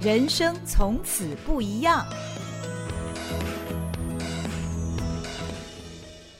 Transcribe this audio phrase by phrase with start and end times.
[0.00, 2.06] 人生从此不一样。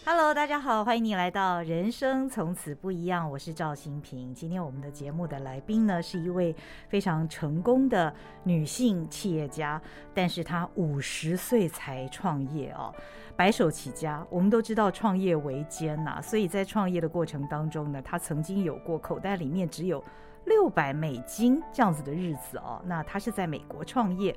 [0.05, 4.33] Hello，大家好，欢迎你来到《人生从此不一样》，我是赵新平。
[4.33, 6.55] 今天我们的节目的来宾呢，是一位
[6.89, 8.15] 非常成功的
[8.45, 9.83] 女性企业家，
[10.15, 12.95] 但是她五十岁才创业哦，
[13.35, 14.25] 白手起家。
[14.31, 20.03] 我们都知道创业维艰呐，所以在创业的过程当中呢，她曾经有过口袋里面只有
[20.49, 22.83] 六百美金这样子的日子哦。
[22.87, 24.37] 那她是在美国创业，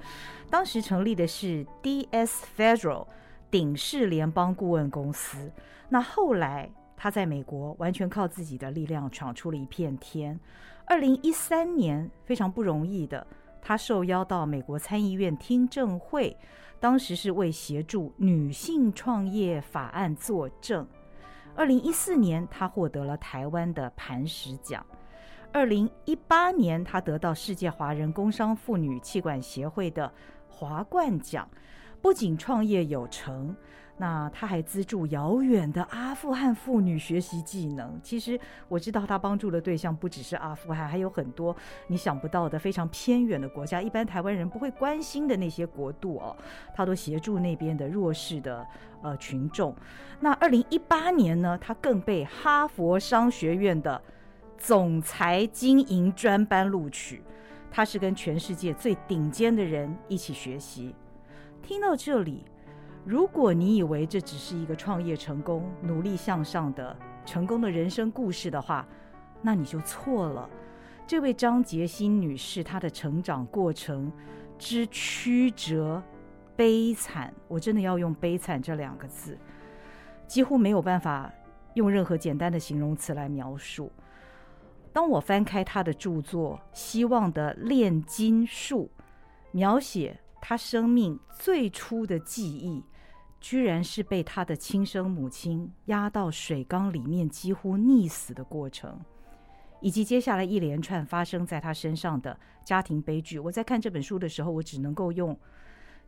[0.50, 3.08] 当时成立的是 DS Federal。
[3.50, 5.52] 鼎世联邦顾问公司。
[5.90, 10.40] 那后来他在美国完全靠自己的力量闯出了一片天。
[10.86, 13.28] 二零一三年非常不容易的，
[13.62, 16.38] 他受邀到美国参议院听证会，
[16.80, 20.88] 当时是为协助女性创业法案作证。
[21.54, 24.86] 二零一四年，他获得了台湾的磐石奖。
[25.54, 30.12] 二零一八年，他得到世界华人工商妇女气管协会的
[30.48, 31.48] 华冠奖。
[32.02, 33.56] 不仅创业有成，
[33.98, 38.00] 那他还资助遥远的阿富汗妇女学习技能。
[38.02, 46.36] 其实我知道他帮助的对象不只是阿富汗，还有很多你想不到的非常偏远的国家，一般台湾人不会关心的那些国度哦，
[46.74, 48.66] 他都协助那边的弱势的
[49.04, 49.76] 呃群众。
[50.22, 54.02] 那二零一八年呢，他更被哈佛商学院的
[54.62, 57.24] 总裁经营专班录取，
[57.72, 60.94] 他是跟全世界最顶尖的人一起学习。
[61.64, 62.46] 听到这里，
[63.04, 66.96] 如果你以为这只是一个创业成功、努力向上的
[67.26, 68.88] 成功的人生故事的话，
[69.42, 70.48] 那你就错了。
[71.08, 74.12] 这位张杰欣女士，她的成长过程
[74.60, 76.00] 之曲折、
[76.56, 79.36] 悲惨，我真的要用“悲惨”这两个字，
[80.28, 81.34] 几乎没有办法
[81.74, 83.92] 用任何简单的形容词来描述。
[84.94, 88.92] 当我翻开他的著作《希望的炼金术》，
[89.52, 90.20] 描写。
[90.44, 92.84] 他生命最初的记忆，
[93.40, 99.00] 居然是被他的亲生母亲压到水缸里面几乎溺死的过程，
[99.82, 102.36] 以及接下来一连串发生在他身上的
[102.66, 103.38] 家庭悲剧。
[103.38, 105.40] 我在看这本书的时候，我只能够用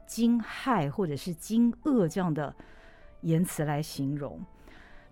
[0.08, 2.56] 惊骇或者是惊愕这样的
[3.22, 4.44] 言辞来形容。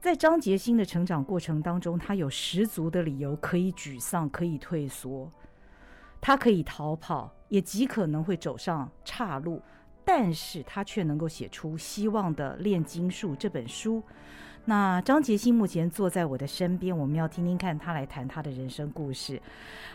[0.01, 5.29] 在张杰新的成长过程当中，他有十足的理由可以沮丧，可以退缩。
[6.19, 9.61] 他可以逃跑，也极可能会走上岔路，
[10.03, 14.01] 但是他却能够写出《希望的炼金术》这本书。
[14.65, 19.39] 那张杰新目前坐在我的身边，我们要听听看他来谈他的人生故事。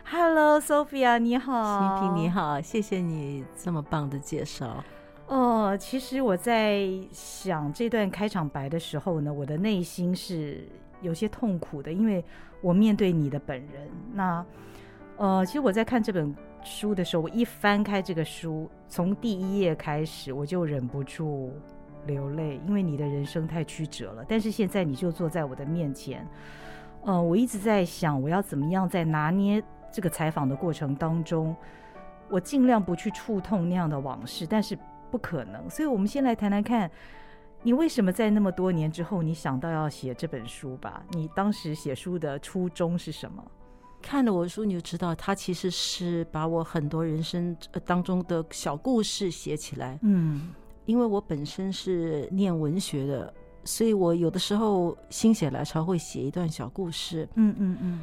[0.04, 4.84] Hello，Sophia，你好，心屏你好，谢谢你这么棒的介绍。
[5.28, 10.68] 哦，其实我在想这段开场白的时候呢，我的内心是
[11.02, 12.24] 有些痛苦的，因为
[12.60, 14.44] 我面对你的本人那。
[15.18, 21.50] 呃，其实我在看这本书的时候，我一翻开这个书，从第一页开始，我就忍不住
[22.04, 24.22] 流泪，因为你的人生太曲折了。
[24.28, 26.28] 但是现在你就坐在我的面前，
[27.02, 31.56] 呃，我一直在想，我要怎么样在拿捏这个采访的过程当中，
[32.28, 34.78] 我尽量不去触痛那样的往事，但是
[35.10, 35.68] 不可能。
[35.70, 36.90] 所以，我们先来谈谈看，
[37.62, 41.02] 你为什么在那么多年之后，你想到要写这本书吧？
[41.10, 43.44] 你当时写书的初衷是什么？
[44.02, 49.98] 看了我的书，你就知道，他其实是把我很多人生当中的小故事写起来。
[50.02, 53.34] 嗯，因为我本身是念文学的，
[53.64, 57.28] 所以我有的时候心血来潮会写一段小故事。
[57.34, 58.00] 嗯嗯嗯，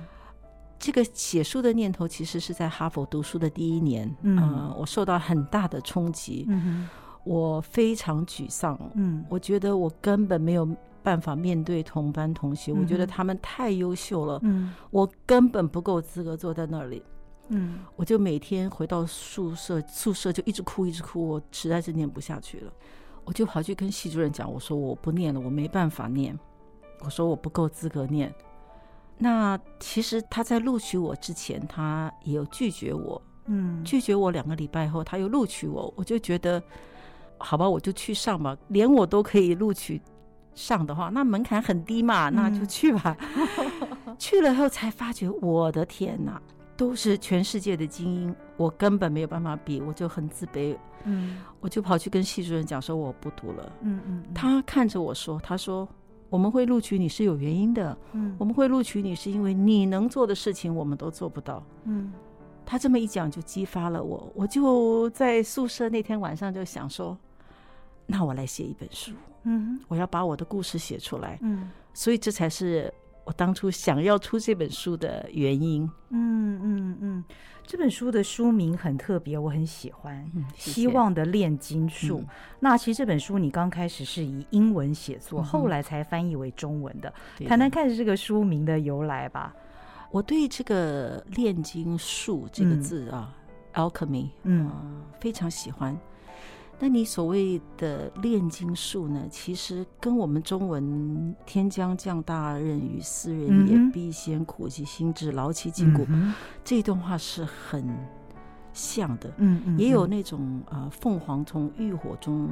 [0.84, 4.14] 这个写书的念头其实是在哈佛读书的第一年。
[4.22, 6.46] 嗯，呃、我受到很大的冲击。
[6.50, 6.90] 嗯，
[7.24, 8.78] 我非常沮丧。
[8.96, 10.68] 嗯，我觉得我根本没有。
[11.04, 17.04] 办法面对同班同学，我觉得他们太优秀了，嗯，我根本不够资格坐在那里，
[17.50, 22.72] 嗯，我就每天回到宿舍，宿舍就一直哭，一直哭，我实在是念不下去了，
[23.26, 26.40] 我就跑去跟系主任讲，我说我不念了，我没办法念，
[27.04, 28.34] 我说我不够资格念。
[29.24, 36.62] 那其实他在录取我之前，他也有拒绝我，嗯，拒绝我两个礼拜后，他又录取我，我就觉得，
[37.38, 40.02] 好吧，我就去上吧，连我都可以录取。
[40.56, 43.18] 上的话，那门槛很低嘛，那就去吧。
[44.06, 46.40] 嗯、去了后才发觉，我的天哪，
[46.78, 50.78] 都是全世界的精英，我根本没有办法比，我就很自卑。
[51.06, 53.72] 嗯，我就跑去跟系主任讲说我不读了。
[53.82, 55.90] 嗯嗯，嗯，他看着我说，他说
[56.34, 57.96] 我们会录取你是有原因的。
[58.14, 61.64] 嗯，我们会录取你是因为你能做的事情我们都做不到。
[61.84, 62.12] 嗯，
[62.66, 67.16] 他这么一讲就激发了我，我就在宿舍那天晚上就想说。
[68.08, 69.12] 那我来写一本书，
[69.44, 72.92] 嗯，我要把我的故事写出来，嗯，所以这才是
[73.26, 75.90] 我当初想要出这本书的原因。
[76.10, 77.24] 嗯嗯嗯，
[77.66, 80.30] 这本书的书名很特别，我很喜欢。
[80.56, 82.20] 希望的炼金术。
[82.20, 82.28] 嗯，
[82.60, 87.14] 那其实这本书你刚开始是以英文写作，嗯，后来才翻译为中文的。
[87.48, 89.56] 谈谈看这个书名的由来吧。
[90.12, 93.34] 我对这个炼金术这个字啊，
[93.74, 95.98] 嗯，alchemy，嗯，呃，非常喜欢。
[96.80, 99.26] 那你所谓的炼金术呢？
[99.30, 106.06] 其实跟我们中文“天将降大任于斯人也，必先苦其心志，劳其筋骨”
[106.62, 107.88] 这段话是很
[108.74, 109.32] 像的。
[109.38, 112.50] 嗯嗯，也有那种啊，凤凰从浴火中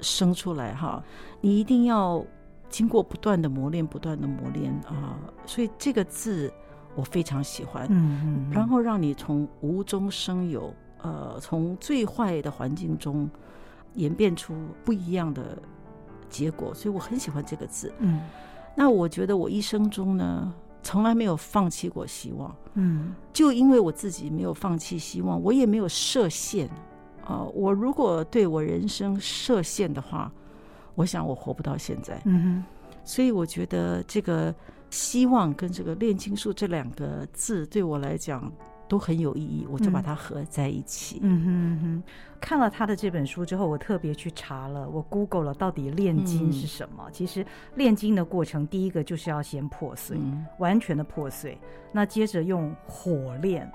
[0.00, 1.02] 生出来哈，
[1.40, 2.24] 你一定要
[2.68, 5.18] 经过不断的磨练，不断的磨练啊。
[5.46, 6.52] 所以这个字
[6.94, 7.88] 我非常喜欢。
[7.90, 10.72] 嗯嗯，然后让你从无中生有，
[11.02, 13.28] 呃，从最坏的环境中。
[13.94, 14.54] 演变出
[14.84, 15.58] 不一样的
[16.28, 17.92] 结果，所以我很喜欢这个字。
[17.98, 18.20] 嗯，
[18.76, 20.52] 那我觉得我一生中呢，
[20.82, 22.54] 从来没有放弃过希望。
[22.74, 26.68] 嗯，就因为我自己没有放弃希望，我也没有设限。
[27.24, 30.30] 啊、呃，我如果对我人生设限的话，
[30.94, 32.20] 我想我活不到现在。
[32.24, 32.64] 嗯哼，
[33.04, 34.54] 所以我觉得这个
[34.90, 38.52] 希望跟这个炼金术这两个字对我来讲。
[38.88, 41.18] 都很有意义，我就把它合在一起。
[41.22, 42.02] 嗯哼嗯哼，
[42.40, 47.04] 看了他的这本书之后，我特别去查了，我 Google 了到底炼金是什么。
[47.06, 47.44] 嗯、其实
[47.76, 51.58] 炼金的过程，第一个就是要先破碎，嗯、完全的破碎。
[51.92, 53.70] 那接着用火炼，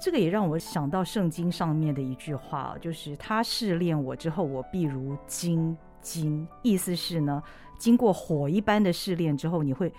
[0.00, 6.48] 这个也让我想到圣经上面的一句话，就是他试炼我之后，我必如金金。
[6.62, 7.42] 意思是呢，
[7.78, 9.92] 经过火一般的试炼之后，你会。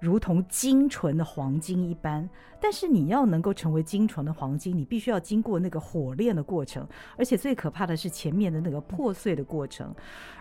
[0.00, 2.28] 如同精纯的黄金一般，
[2.60, 6.86] 但是你要能够成为精纯的黄金，你必须要经过那个火炼的过程，
[7.16, 9.94] 而且最可怕的是前面的那个破碎的过程。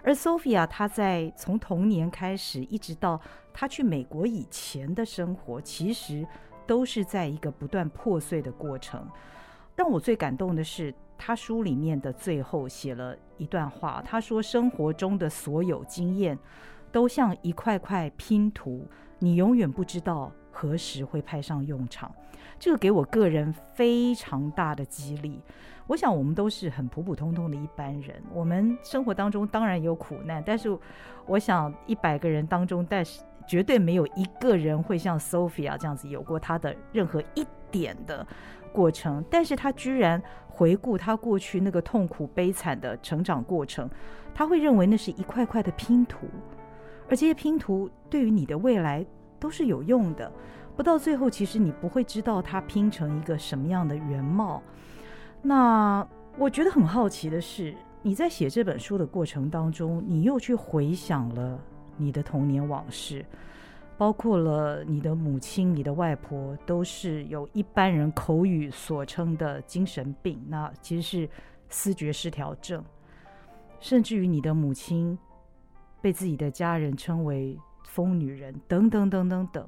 [0.03, 3.19] 而 Sophia 她在从童年开始一直到
[3.51, 6.25] 她去美国以前的生活，其实
[6.65, 9.07] 都是在一个不断破碎的过程。
[9.75, 16.37] 让我最感动的是，他书里面的最后写了一段话，他说：“生活中的所有经验
[16.91, 18.87] 都像一块块拼图。”
[19.19, 22.11] 你永远不知道何时会派上用场，
[22.59, 25.41] 这个给我个人非常大的激励。
[25.87, 30.77] 我想我们都是很普普通通的一般人，我们生活当中当然有苦难，但是
[31.25, 38.27] 我想一百个人当中，但是绝对没有一个人会像 Sophia 这样子有过他的任何一点的
[38.73, 39.23] 过程。
[39.31, 43.89] 但是他居然回顾他过去那个痛苦悲惨的成长过程，
[44.35, 46.27] 他会认为那是一块块的拼图。
[47.09, 49.05] 而这些拼图对于你的未来
[49.39, 50.31] 都是有用的，
[50.75, 54.61] 不到最后，其实你不会知道它拼成一个什么样的原貌。
[55.41, 56.05] 那
[56.37, 61.59] 我觉得很好奇的是，你在写这本书的过程当中，你又去回想了
[61.95, 63.25] 你的童年往事，
[63.97, 71.29] 包括了你的母亲、你的外婆都是有一般人口语所称的精神病，那其实是
[71.69, 72.83] 思觉失调症，
[73.79, 75.17] 甚至于你的母亲。
[76.07, 79.67] 被自己的家人称为疯女人，等等等等等。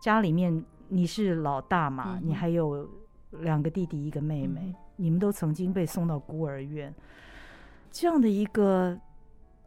[0.00, 2.18] 家里面你是老大嘛？
[2.20, 2.90] 嗯、你还有
[3.30, 6.92] 两个弟弟，一个妹妹，嗯、你们都曾经被送到孤儿院。
[7.92, 8.98] 这样的一个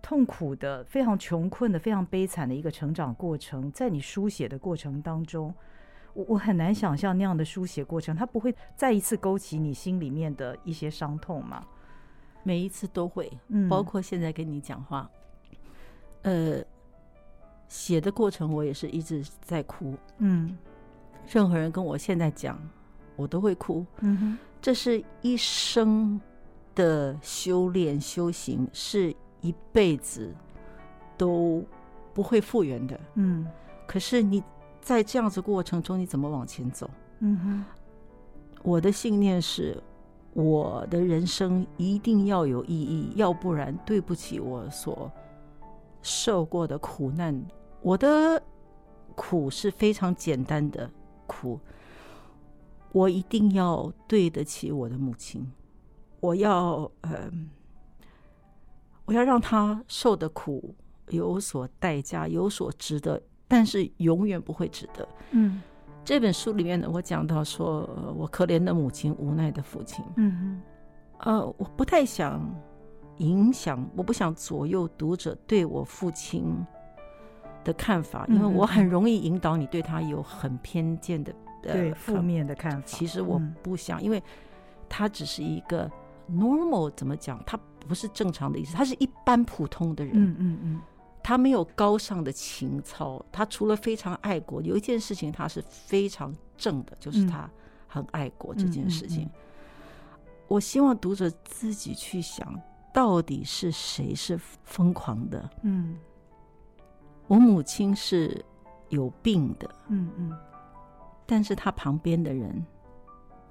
[0.01, 5.55] 痛苦的、非常穷困的、非常悲惨的一个成长过程，在你书写的过程当中，
[6.13, 11.65] 我我很难想象那样的书写过程，它不会再一次勾起你心里面的一些伤痛吗？
[12.43, 15.09] 每一次都会，嗯，包括现在跟你讲话。
[16.23, 16.61] 呃，
[17.67, 20.57] 写的过程我也是一直在哭，嗯，
[21.27, 22.57] 任何人跟我现在讲，
[23.15, 26.19] 我都会哭，嗯哼，这是一生
[26.75, 30.33] 的修炼修行，是一辈子
[31.17, 31.63] 都
[32.13, 33.45] 不会复原的，嗯，
[33.85, 34.41] 可是你
[34.81, 36.89] 在这样子过程中，你怎么往前走？
[37.19, 37.65] 嗯哼，
[38.63, 39.81] 我的信念是，
[40.33, 45.11] 我的人生一定要有意义，要不然对不起我所。
[46.03, 47.43] 受过的苦难，
[47.81, 48.43] 我的
[49.15, 50.87] 苦是非常简单的
[51.25, 51.59] 苦。
[52.91, 55.51] 我一定要对得起我的母亲，
[56.19, 57.31] 我要呃，
[59.05, 60.75] 我要让她受的苦
[61.07, 65.07] 有所代价，有所值得，但是永远不会值得。
[65.31, 65.61] 嗯，
[66.05, 70.05] 这本书里面呢，我讲到说，我可怜的母亲，无奈的父亲。
[70.17, 70.61] 嗯
[71.17, 72.39] 哼，呃，我不太想。
[73.17, 76.65] 影响，我不想左右读者对我父亲
[77.63, 82.81] 的看法，因为我很容易引导你对他有很偏见的、嗯、对负面的看法。
[82.85, 84.21] 其实我不想，因为
[84.89, 85.89] 他只是一个
[86.29, 87.41] normal，怎么讲？
[87.45, 90.13] 他不是正常的意思，他是一般普通的人。
[90.15, 90.81] 嗯嗯嗯。
[91.25, 97.49] 他没有高尚的情操，他除了非常爱国，有一件事情他是非常正的，就是他
[97.87, 99.23] 很爱国这件事情。
[99.23, 100.11] 嗯嗯嗯、
[100.49, 102.61] 我希望读者自己去想，
[102.93, 105.49] 到底是谁是疯狂的？
[105.63, 105.97] 嗯，
[107.27, 108.43] 我母亲是
[108.89, 110.37] 有病的，嗯嗯，
[111.25, 112.65] 但是他旁边的人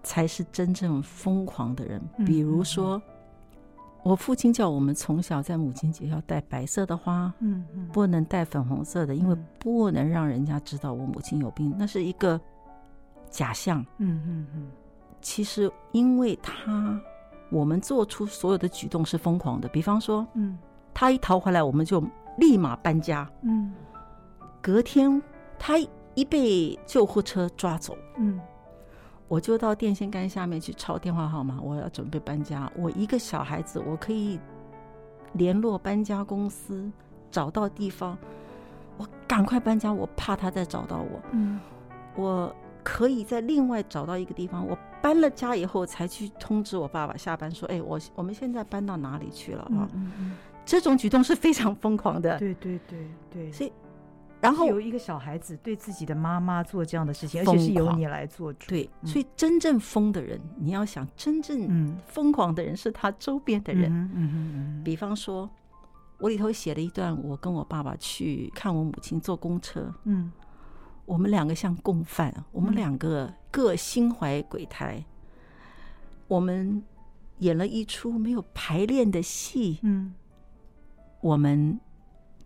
[0.02, 3.02] 才是真正疯狂的人，比如说。
[4.04, 12.40] 我父亲叫我们从小在母亲节要戴白色的花，嗯嗯，不能戴粉红色的，因为不能让人家知道我母亲有病，那是一个
[13.30, 14.72] 假象，嗯嗯嗯。
[15.20, 17.00] 其实因为他，
[17.52, 20.58] 我们做出所有的举动是疯狂的，比方说，嗯，
[20.92, 22.02] 他一逃回来，我们就
[22.38, 23.72] 立马搬家，嗯，
[24.62, 25.22] 隔天
[25.58, 25.74] 他
[26.14, 28.40] 一被救护车抓走，嗯。
[29.28, 32.70] 我就到电线杆下面去抄电话号码，我要准备搬家。
[32.76, 34.38] 我一个小孩子，我可以
[35.32, 36.92] 联络搬家公司，
[37.30, 38.18] 找到地方，
[38.98, 39.90] 我赶快搬家。
[39.90, 41.18] 我怕他再找到我。
[41.30, 41.58] 嗯，
[42.14, 44.66] 我可以在另外找到一个地方。
[44.66, 52.38] 我搬了家以后，才去通知我爸爸下班说：“哎，我我们现在搬到哪里去了啊？”嗯嗯，这种举动是非常疯狂的。
[52.38, 53.72] 对对对对，所以。
[54.40, 58.70] 然后有一个小孩子对自己的妈妈做这样的事情，而且是由你来做主。
[58.70, 63.88] 对，所以真正疯的人，你要想，真正疯狂的人是他周边的人。
[63.92, 64.82] 嗯嗯嗯。
[64.82, 65.48] 比方说，
[66.18, 69.94] 我里头写了一段，我跟我爸爸去看我母亲坐公车。
[70.06, 70.32] 嗯。
[71.04, 75.04] 我们两个像共犯，我们两个各心怀鬼胎。
[76.28, 76.82] 我们
[77.38, 79.78] 演了一出没有排练的戏。
[79.82, 80.14] 嗯。
[81.20, 81.78] 我们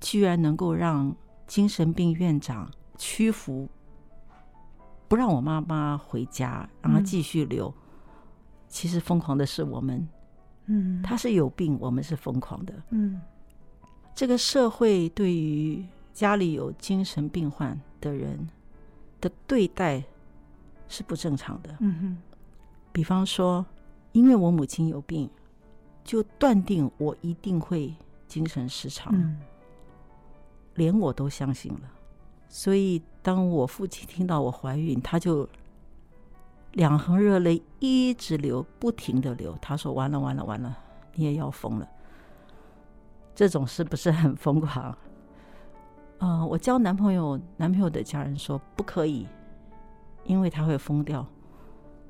[0.01, 1.15] 居然能够让。
[1.47, 3.69] 精神病院长屈服，
[5.07, 7.69] 不让我妈妈回家，让她继续留。
[7.69, 7.75] 嗯、
[8.67, 10.09] 其实疯狂的是我们，
[10.65, 13.21] 嗯，他是有病，我们是疯狂的，嗯。
[14.13, 18.49] 这个社会对于家里有精神病患的人
[19.21, 20.03] 的对待
[20.89, 22.19] 是不正常的，嗯哼。
[22.93, 23.67] 比方说，
[24.13, 25.29] 因为我母亲有病，
[26.05, 27.95] 就断定我一定会
[28.29, 29.13] 精神失常。
[29.15, 29.37] 嗯
[30.77, 31.91] 连我都相信了，
[32.51, 35.49] 所以当我父亲听到我怀孕，他就
[36.73, 39.57] 两行热泪一直流，不停的流。
[39.63, 40.77] 他说：“完了，完了，完了，
[41.15, 41.89] 你也要疯了。”
[43.35, 44.95] 这种是不是很疯狂？
[46.18, 49.26] 啊、呃，我交男朋友，男朋友的家人说不可以，
[50.25, 51.26] 因为他会疯掉，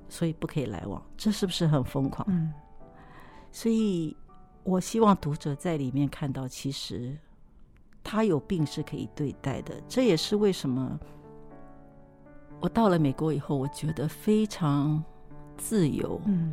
[0.08, 1.02] 所以不可以来往。
[1.16, 2.26] 这是不是很疯狂？
[2.30, 2.52] 嗯。
[3.50, 4.16] 所以
[4.62, 7.16] 我希望读者在里面看到，其实。
[8.08, 10.96] 他有病是可以对待的，这也是为什么
[12.60, 15.02] 我到了美国以后，我觉得非常
[15.56, 16.20] 自由。
[16.24, 16.52] 嗯，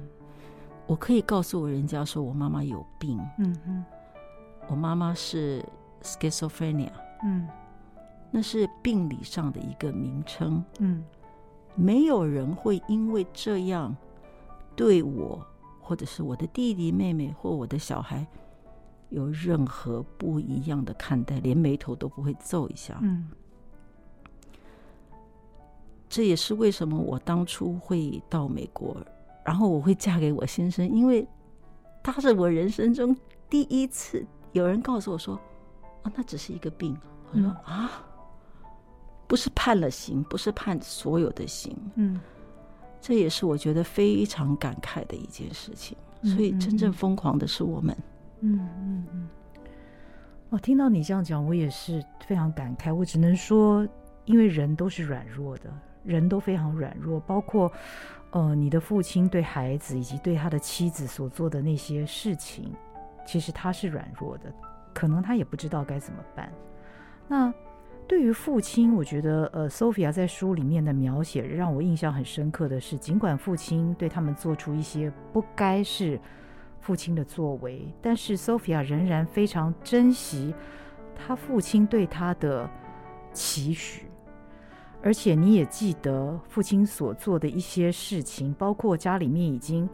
[0.88, 3.20] 我可以告诉我人家说我妈妈有病。
[3.38, 3.86] 嗯嗯，
[4.68, 5.64] 我妈妈是
[6.02, 6.90] schizophrenia。
[7.24, 7.48] 嗯，
[8.32, 10.64] 那是病理上的一个名称。
[10.80, 11.04] 嗯，
[11.76, 13.96] 没有人会因为这样
[14.76, 15.46] 对我，
[15.82, 18.26] 或者是我的弟弟妹妹或我的小孩。
[19.10, 22.98] 有任何不一样的看待，连眉头都不会皱一下。
[23.04, 23.30] 嗯，
[26.10, 28.98] 这也是为什么我当初会到美国，
[29.46, 31.28] 然后我会嫁给我先生，因为
[32.02, 33.16] 他是我人生中
[33.48, 35.40] 第一次有人告诉我说
[36.02, 36.98] ：“啊，那只是一个病。”
[37.34, 37.92] 我说：“啊，
[39.28, 42.20] 不是判了刑，不是判所有的刑。”嗯，
[43.02, 45.98] 这也是我觉得非常感慨的一件事情。
[46.24, 47.96] 所以，真正疯狂的是我们。
[48.40, 49.30] 嗯嗯嗯，
[50.50, 52.94] 我听到你这样讲，我也是非常感慨。
[52.94, 53.86] 我只能说，
[54.26, 55.70] 因为人都是软弱的，
[56.04, 57.70] 人都非常软弱，包括
[58.32, 62.74] 呃，你的父亲对孩子以及对他的妻子所做的那些事情，
[63.26, 64.54] 其实他是软弱的，
[64.94, 66.50] 可能他也不知道该怎么办。
[67.28, 67.54] 那
[68.08, 76.20] 对于父亲，我觉得呃，Sophia 在书里面的描写让我印象很深刻的是，尽管父亲对他们做出一些不该是。
[76.86, 80.54] 父亲的作为，但是 Sophia 仍然非常珍惜
[81.16, 82.70] 他父亲对他的
[83.32, 84.08] 期许，
[85.02, 89.88] 而且你也记得父亲所做的一些事情，包括家里面已经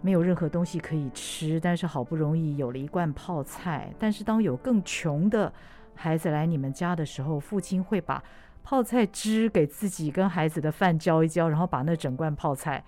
[0.00, 5.52] 没有任何东西可以吃，但是好不容易有了一罐泡菜，但是当有更穷的
[5.94, 8.22] 孩子来你们家的时候，父亲会把
[8.62, 12.84] 泡菜汁给自己跟孩子的饭浇一浇，然后把那整罐泡菜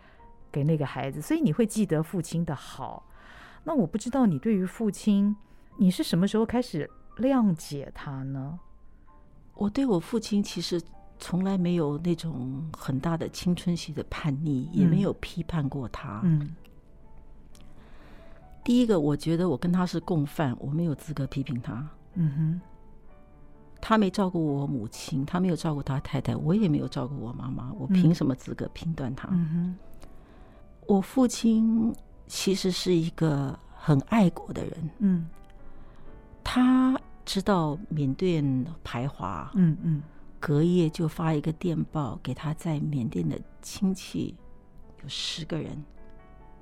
[0.50, 3.04] 给那个孩子，所以你会记得父亲的好。
[3.64, 5.36] 那我不知道你对于父亲，
[5.76, 8.58] 你是什么时候开始谅解他呢？
[9.54, 10.80] 我对我父亲其实
[11.18, 16.20] 从来没有那种很大的青春期的叛逆，嗯、也没有批判过他。
[16.24, 16.54] 嗯。
[18.62, 21.88] 第一个，我觉得我跟他是共犯，我没有资格批评他。
[22.14, 22.60] 嗯哼。
[23.80, 29.28] 他没照顾我母亲，他没有照顾他太太，我也没有照顾我妈妈，我凭什么资格评断他？
[29.30, 29.76] 嗯，
[30.86, 31.94] 我父亲
[32.26, 35.28] 其实是一个很爱国的人，嗯，
[36.42, 40.02] 他知道缅甸排华，嗯嗯，
[40.40, 44.34] 隔夜就发一个电报给他在缅甸的亲戚，
[45.02, 45.80] 有十个人，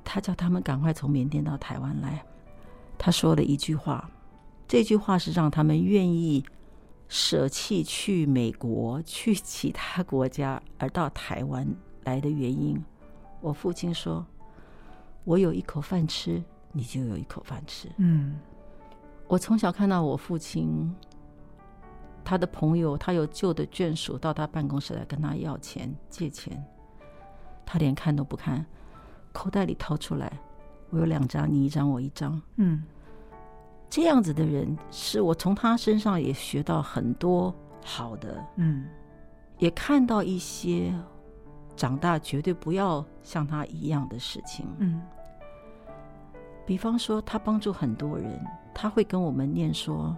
[0.02, 2.22] 他叫他们赶快从缅甸到台湾来。
[2.96, 4.10] 他说了一句话，
[4.68, 6.44] 这句话是让他们愿意
[7.08, 11.66] 舍弃去美国、去其他国家，而到台湾
[12.04, 12.82] 来的原因。
[13.40, 14.24] 我父亲说
[15.24, 16.42] ：“我有一口饭吃，
[16.72, 18.38] 你就有一口饭吃。”嗯，
[19.28, 20.94] 我从小看到我父亲，
[22.24, 26.64] 他的朋友，他有旧的眷属到他办公室来跟他要钱、借钱，
[27.66, 28.64] 他连看都不看，
[29.32, 30.40] 口袋里掏出来。
[30.90, 32.40] 我有两张，你一张，我一张。
[32.56, 32.82] 嗯，
[33.88, 38.86] 这样子的人是我从他身上也学到很多好的，嗯，
[39.58, 40.92] 也看到一些
[41.76, 44.66] 长大绝对不要像他一样的事情。
[44.78, 45.00] 嗯，
[46.66, 48.40] 比方说他帮助很多人，
[48.74, 50.16] 他会跟我们念说：“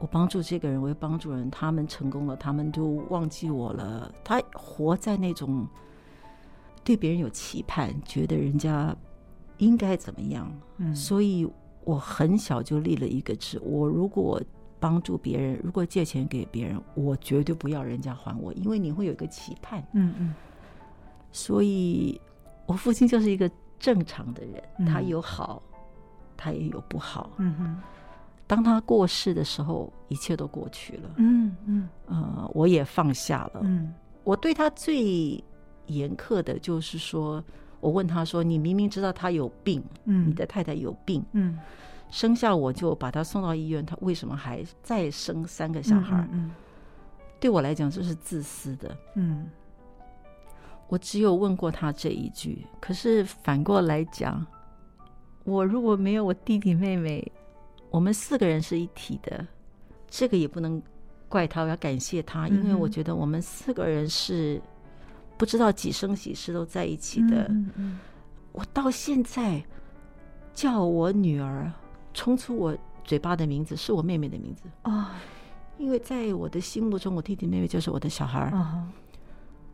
[0.00, 5.66] 我帮助这个人，我会帮助人，他们成功了，他们都忘记我了。”他活在那种
[6.82, 8.96] 对别人有期盼，觉得人家。
[9.58, 10.48] 应该怎么样？
[10.76, 11.44] 嗯，所以
[11.88, 14.38] 我很小就立了一个志：我如果
[14.78, 19.82] 帮助别人，如果借钱给别人，我绝对不要人家还我，因为你会有一个期盼。
[19.94, 20.34] 嗯嗯。
[21.32, 22.20] 所以，
[22.66, 25.62] 我父亲就是一个正常的人，他有好，
[26.36, 27.30] 他也有不好。
[27.38, 27.80] 嗯哼。
[28.46, 31.10] 当他过世的时候，一切都过去了。
[31.16, 31.88] 嗯嗯。
[32.04, 33.62] 呃，我也放下了。
[33.62, 33.94] 嗯。
[34.24, 35.42] 我对他最
[35.86, 37.42] 严苛的就是说。
[37.80, 41.56] 我问他说：“你明明知道他有病，嗯，你的太太有病，嗯，
[42.10, 46.16] 生下我就把他送到医院，他为什么还再生三个小孩？
[46.32, 46.50] 嗯，嗯，
[47.38, 49.48] 对我来讲这是自私的，嗯，
[50.88, 52.66] 我只有问过他这一句。
[52.80, 54.44] 可是反过来讲，
[55.44, 57.30] 我如果没有我弟弟妹妹，
[57.90, 59.46] 我们四个人是一体的，
[60.08, 60.82] 这个也不能
[61.28, 64.60] 怪他，我要感谢他，因为我觉得我们四个人是。”
[65.38, 67.98] 不知道几生几世都在一起的，嗯嗯、
[68.50, 69.62] 我到现在
[70.52, 71.70] 叫我女儿
[72.12, 75.06] 冲出我嘴巴的名字是我妹妹的名字啊，哦、
[75.78, 78.50] 因为在我的心目中，我弟弟妹妹就是我的小孩儿。
[78.50, 78.88] 哦、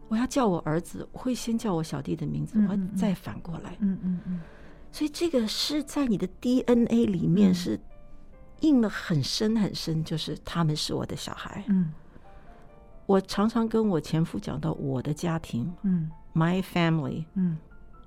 [0.09, 3.75] 我要叫我儿子，我会先叫我小弟的名字，嗯、我再反过来。
[3.81, 4.41] 嗯嗯嗯，
[4.93, 7.81] 所以这个是在你的 DNA 里面是
[8.61, 11.65] 印了很深很深，就是他们是我的小孩。
[11.69, 11.91] 嗯。
[13.07, 17.59] 我常常跟我前夫讲到我的家庭，嗯，my family，嗯，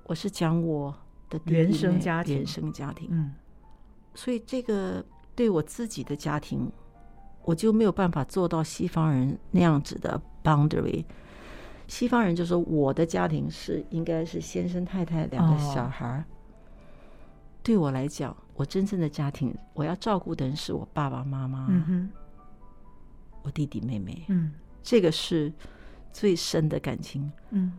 [0.04, 0.94] 我是讲我
[1.30, 3.32] 的原生家庭，原生家庭，嗯，
[4.14, 5.04] 所以这个
[5.36, 6.68] 对我自己的家庭，
[7.44, 11.04] 我就没有办法做到西方人那样子的 boundary。
[11.86, 16.24] 西方人就说我的家庭是应该是先生太太两个小孩，哦，
[17.62, 22.10] 对我来讲，我真正的家庭，我要照顾的人是我爸爸妈妈，嗯哼，
[23.42, 24.52] 我弟弟妹妹，嗯。
[24.82, 25.52] 这个是
[26.12, 27.72] 最深的感情，嗯，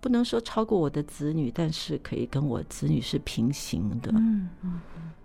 [0.00, 4.80] 不能说超过我的子女，但是可以跟我子女是平行的，嗯嗯，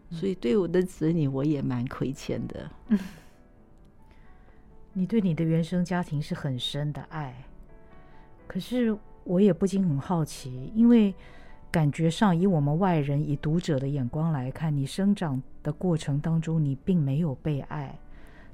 [0.09, 2.69] 所以对我的子女我也蛮亏欠的。
[2.87, 2.99] 嗯，
[4.93, 7.45] 你对你的原生家庭是很深的爱，
[8.47, 11.13] 可是我也不禁很好奇，因为
[11.71, 17.97] 感觉上以我们外人以读者的眼光来看，你生长的过程当中，你并没有被爱，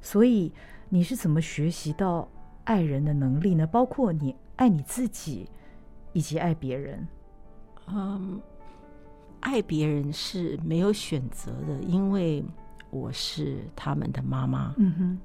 [0.02, 0.52] 所以。
[0.92, 2.28] 你是怎么学习到
[2.64, 3.68] 爱人的能力呢？
[3.68, 5.48] 包括你爱你自己，
[6.14, 7.08] 以及爱别人。
[7.86, 8.42] 嗯，
[9.40, 12.44] 爱别人是没有选择的，因为
[12.90, 14.74] 我是他们的妈妈。
[14.78, 15.20] 嗯哼，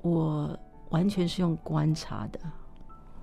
[0.00, 2.40] 我完全是用观察的。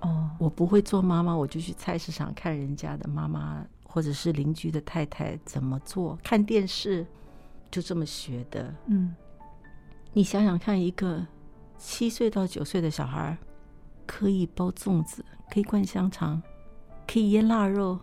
[0.02, 7.04] 哦，我不会做妈妈，我就去菜市场看人家的妈妈，或者是邻居的太太怎么做，看电视，
[7.72, 8.72] 就这么学的。
[8.86, 9.12] 嗯，
[10.12, 11.26] 你想想看，一个。
[11.84, 13.36] 七岁到九岁的小孩，
[14.06, 16.40] 可以包粽子，可以灌香肠，
[17.08, 17.98] 可以腌腊肉，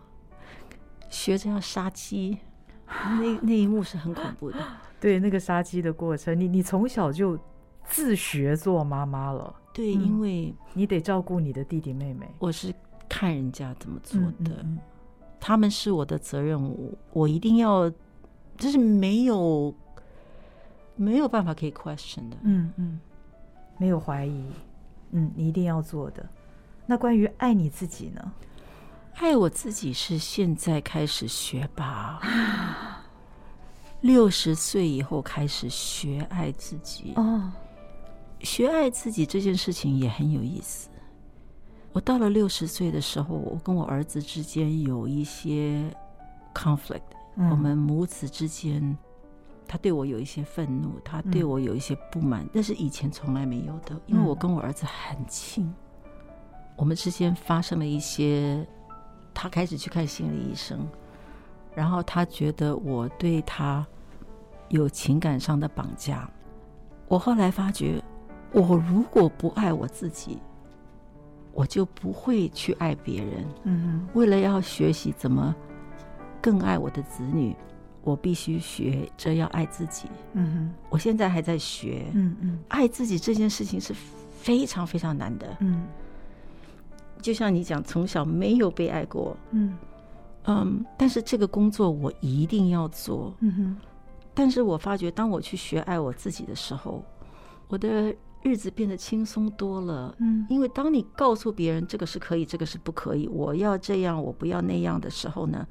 [1.08, 2.36] 学着要杀鸡，
[2.86, 4.58] 那那一幕是很恐怖的。
[5.00, 7.38] 对，那个杀鸡的过程，你你从小就
[7.84, 9.54] 自学做妈妈了。
[9.72, 12.28] 对，嗯、因为你得照顾你的弟弟妹妹。
[12.38, 12.74] 我是
[13.08, 14.78] 看人家怎么做的，嗯嗯嗯、
[15.40, 16.76] 他们是我的责任，我
[17.14, 17.90] 我一定要，
[18.58, 19.74] 就是没有
[21.02, 22.36] 没有办法可以 question 的。
[22.42, 23.00] 嗯嗯。
[23.78, 24.44] 没有怀疑，
[25.12, 26.28] 嗯，你一定要做的。
[26.84, 28.32] 那关于爱你自己呢？
[29.14, 32.20] 爱我自己是现在开始学吧，
[34.02, 37.14] 六十岁以后开始学爱自己。
[37.16, 37.50] 哦，
[38.40, 40.90] 学爱自己这件事情也很有意思。
[41.92, 45.84] 我到了六十岁的时候，我跟我儿子之间有一些
[46.54, 47.00] conflict，
[47.36, 48.96] 嗯，我们母子之间，
[49.70, 55.72] 他对我有一些愤怒，他对我有一些不满，那是以前从来没有的，因为我跟我儿子很亲，
[56.74, 58.66] 我们之间发生了一些，
[59.32, 60.84] 他开始去看心理医生，
[61.72, 63.86] 然后他觉得我对他
[64.70, 66.28] 有情感上的绑架，
[67.06, 68.02] 我后来发觉，
[68.50, 70.40] 我如果不爱我自己。
[71.52, 73.44] 我就不会去爱别人。
[73.64, 75.52] 嗯哼，为了要学习怎么
[76.40, 77.56] 更爱我的子女，
[78.02, 80.08] 我必须学着要爱自己。
[80.34, 82.06] 嗯哼，我现在还在学。
[82.14, 83.94] 嗯嗯，爱自己这件事情是
[84.32, 85.56] 非常非常难的。
[85.60, 85.86] 嗯，
[87.20, 89.36] 就像你讲，从小没有被爱过。
[89.50, 89.76] 嗯
[90.44, 93.34] 嗯，但是这个工作我一定要做。
[93.40, 93.76] 嗯哼，
[94.34, 97.04] 但是我发觉，当我去学爱我自己的时候，
[97.68, 98.14] 我的。
[98.42, 105.68] 日子变得轻松多了，嗯，因为当你告诉别人这个是可以，这个是不可以，我要这样，我不要那样的时候呢，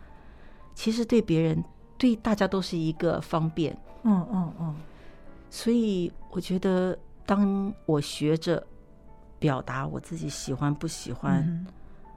[0.75, 1.63] 其实对别人、
[1.99, 4.75] 对大家都是一个方便，嗯嗯嗯。
[5.51, 8.65] 所以我觉得，当我学着
[9.37, 11.65] 表达我自己喜欢不喜欢，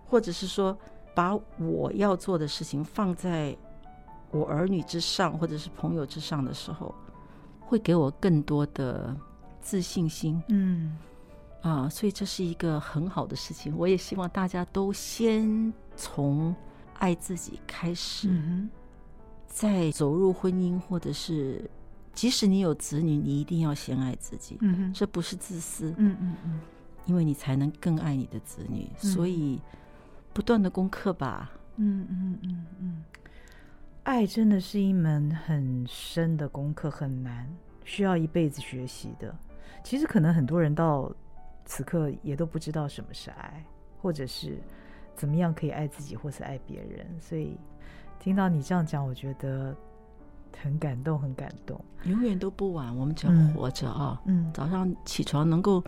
[0.08, 0.74] 或者是说
[1.14, 3.54] 把我要做的事情放在
[4.30, 6.94] 我儿女之上，或者是朋友之上的时候，
[7.60, 9.14] 会给我更多的。
[9.64, 10.98] 自信心，嗯，
[11.60, 13.72] 啊，所以这是一个很好的事情。
[13.78, 16.52] 我也希望大家都先从
[16.94, 18.68] 爱自己开始，嗯，
[19.52, 21.70] 再走入婚姻，或者是
[22.14, 24.56] 即使你有子女，你一定要先爱自己。
[24.62, 26.60] 嗯哼，这不是自私，嗯嗯嗯，
[27.04, 28.88] 因为你才能更爱你的子女。
[29.02, 29.60] 嗯，所以
[30.32, 33.04] 不断的功课吧，嗯嗯嗯嗯，
[34.04, 37.46] 爱真的是一门很深的功课，很难，
[37.84, 39.36] 需要一辈子学习的。
[39.84, 41.12] 其实可能很多人到
[41.66, 43.62] 此刻也都不知道什么是爱，
[44.00, 44.58] 或者是
[45.14, 47.06] 怎么样可以爱自己，或是爱别人。
[47.20, 47.58] 所以
[48.22, 49.74] 听到你这样讲，我觉得
[50.62, 51.84] 很感动，很感动。
[52.04, 54.22] 永远都不晚，我们只要活着啊！
[54.26, 55.82] 嗯，早上起床能够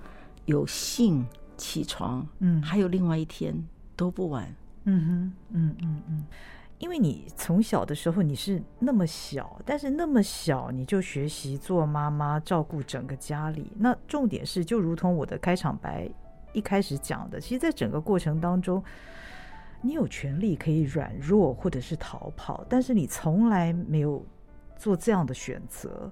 [0.47, 1.25] 有幸
[1.57, 3.55] 起床，嗯，还有另外一天
[3.95, 4.53] 都不晚。
[4.83, 6.25] 嗯哼，嗯嗯嗯。
[6.81, 13.71] 因为你从小的时候你是那么小，但是那么小你就学习做妈妈，照顾整个家里。
[13.79, 16.11] 那重点是，就如同我的开场白
[16.53, 18.83] 一开始讲的，其实，在整个过程当中，
[19.85, 24.25] 你有权利可以软弱或者是逃跑，但是你从来没有
[24.79, 26.11] 做这样的选择。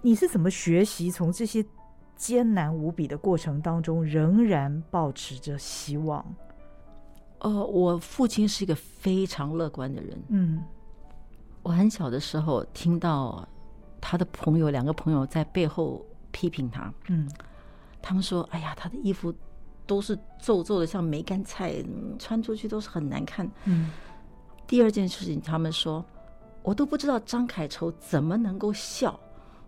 [0.00, 1.62] 你是怎么学习从这些
[2.16, 6.24] 艰难无比的过程当中，仍然保持着希望？
[7.40, 10.18] 呃，我父亲是一个非常乐观的人。
[10.28, 10.64] 嗯，
[11.62, 13.46] 我很小的时候听到
[14.00, 16.90] 他的朋友两个朋友在背后批评他。
[17.08, 17.30] 嗯，
[18.00, 19.34] 他们说：“哎呀，他的衣服
[19.86, 21.74] 都是皱皱的，像梅干菜，
[22.18, 23.90] 穿出去都是很难看。”嗯，
[24.66, 26.04] 第二件事情，他们说
[26.62, 29.18] ：“我都不知道张凯愁怎么能够笑。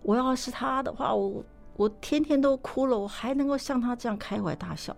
[0.02, 1.44] 我要是他的话，我
[1.76, 4.96] 我天天都哭了，我还能够像他这样开怀大笑。”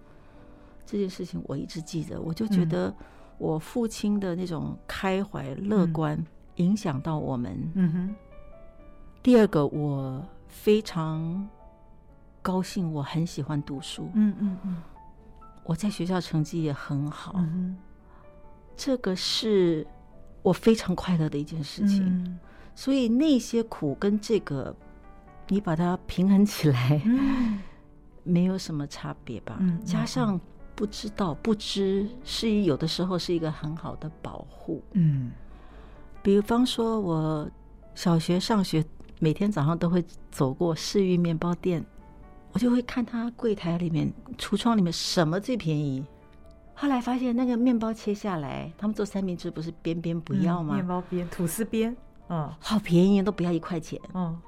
[0.86, 2.92] 这件事情我一直记得，我就觉得
[3.38, 6.18] 我父亲的那种开怀乐观
[6.56, 7.70] 影响到我们。
[7.74, 8.14] 嗯哼。
[9.22, 11.46] 第二个，我非常
[12.42, 14.08] 高兴，我很喜欢读书。
[14.14, 14.82] 嗯嗯嗯。
[15.70, 17.34] 我在学校成绩也很好。
[17.36, 17.76] 嗯。
[18.76, 19.86] 这个是
[20.42, 22.38] 我非常快乐的一件事情。
[22.74, 24.74] 所以那些苦跟这个，
[25.46, 27.00] 你把它平衡起来，
[28.24, 29.60] 没有什么差别吧？
[29.84, 30.40] 加上。
[30.72, 34.82] 不知道，不知是有的时候是一个很好的保护。
[34.92, 35.30] 嗯，
[36.22, 37.50] 比方说，我
[37.94, 38.82] 小学上学，
[39.18, 41.84] 每天早上都会走过市域面包店，
[42.52, 46.04] 我就会看他柜台里面、橱窗里面什么最便宜。
[46.74, 50.74] 后来发现那个面包切下来，他们做三明治不是边边不要吗？
[50.74, 51.94] 面包边、吐司边，
[52.28, 54.00] 嗯，好便宜，都不要一块钱。
[54.14, 54.40] 嗯。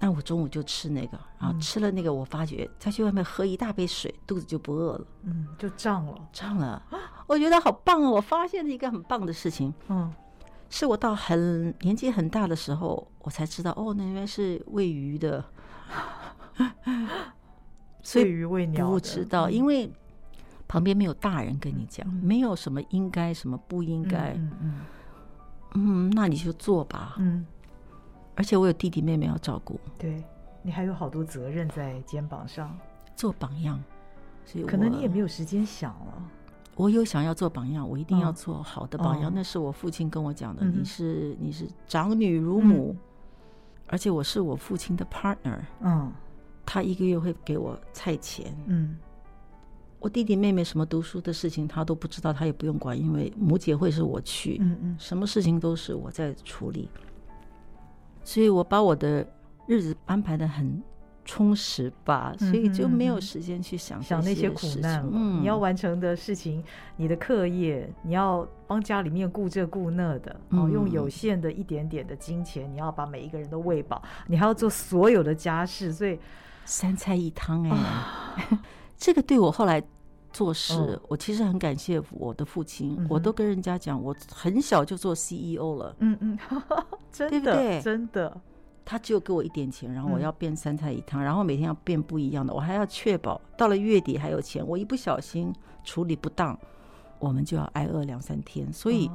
[0.00, 5.06] 那我中午就吃那个，然后吃了那个，我发觉再去外面喝一大杯水，肚子就不饿了。
[5.22, 6.82] 嗯，就胀了，胀了。
[7.28, 8.10] 我觉得好棒哦！
[8.10, 9.72] 我发现了一个很棒的事情。
[9.86, 10.12] 嗯，
[10.68, 15.44] 是我到很年纪很大的时候，我才知道哦，那原来是喂鱼的。
[18.02, 19.90] 所以鱼喂鸟不知道，因为
[20.68, 24.32] 旁边没有大人跟你讲，没有什么应该，什么不应该。
[24.34, 24.80] 嗯嗯。
[25.74, 27.14] 嗯，那你就做吧。
[27.18, 27.46] 嗯。
[28.34, 30.24] 而且我有弟弟妹妹要照顾，对，
[30.62, 32.74] 你还有好多责任在肩膀上，
[33.14, 33.78] 做榜样，
[34.46, 36.22] 所以可能你也没有时间想了。
[36.74, 39.28] 我有想要做榜样，我一定要做好的榜样。
[39.28, 40.64] 哦、那是我父亲跟我讲的。
[40.64, 42.98] 嗯、你是你是长女如母，嗯、
[43.88, 45.60] 而且我是我父亲的 partner。
[45.80, 46.10] 嗯，
[46.72, 48.46] 他一个月会给我菜钱。
[48.64, 48.96] 嗯，
[49.98, 54.56] 我弟弟妹妹什么读书的事情他都不知道，他也不用管，因为母姐会是我去。
[54.58, 56.88] 嗯嗯，什么事情都是我在处理，
[58.24, 59.26] 所以我把我的
[59.66, 60.82] 日子安排的很
[61.26, 65.06] 充实吧，所以就没有时间去想想那些苦难。
[65.12, 66.64] 嗯，你要完成的事情，
[66.96, 76.18] 你的课业，你要帮家里面顾这顾那的，哦，用有限的一点点的金钱，你要把每一个人都喂饱，你还要做所有的家事，所以
[76.64, 78.46] 三菜一汤哎，
[78.96, 79.82] 这个对我后来
[80.32, 86.38] 做事，我其实很感谢我的父亲，我都跟人家讲，我很小就做 CEO 了，嗯嗯，
[87.12, 87.80] 真的，对不对？
[87.82, 88.40] 真的。
[88.84, 94.66] 他只有给我一点钱，然后我要变三菜一汤，嗯、然后每天要变不一样的，我还要确保到了月底还有钱。
[94.66, 96.58] 我一不小心处理不当，
[97.20, 98.72] 我们就要挨饿两三天。
[98.72, 99.08] 所以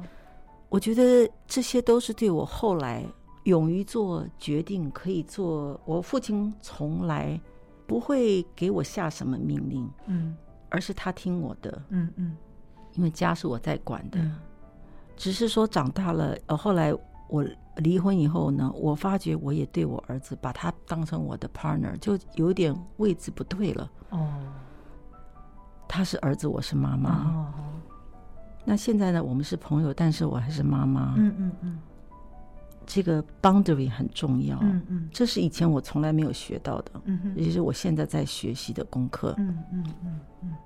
[0.70, 3.04] 我觉得这些都是对我后来
[3.48, 5.80] 勇于做决定可以做。
[5.84, 7.40] 我父亲从来
[7.86, 10.36] 不会给我下什么命令，嗯，
[10.68, 12.36] 而是他听我的，嗯嗯，
[12.94, 14.36] 因为家是我在管的，嗯、
[15.16, 16.94] 只是说长大了，呃，后来
[17.28, 17.44] 我。
[17.78, 23.88] 离婚以后呢，我发觉我也对我儿子把他当成我的 partner，就有点位置不对了。
[24.10, 24.26] 哦，
[25.86, 27.10] 他是儿子，我是妈妈。
[27.30, 27.46] 哦，
[28.64, 31.14] 那现在呢，我们是朋友，但是我还是妈妈。
[31.16, 31.78] 嗯嗯嗯，
[32.88, 34.58] 这个 boundary 很重要。
[34.62, 36.92] 嗯嗯，这是以前我从来没有学到的。
[37.04, 39.34] 嗯哼，也是我现在在学习的功课。
[39.36, 40.56] 嗯嗯嗯嗯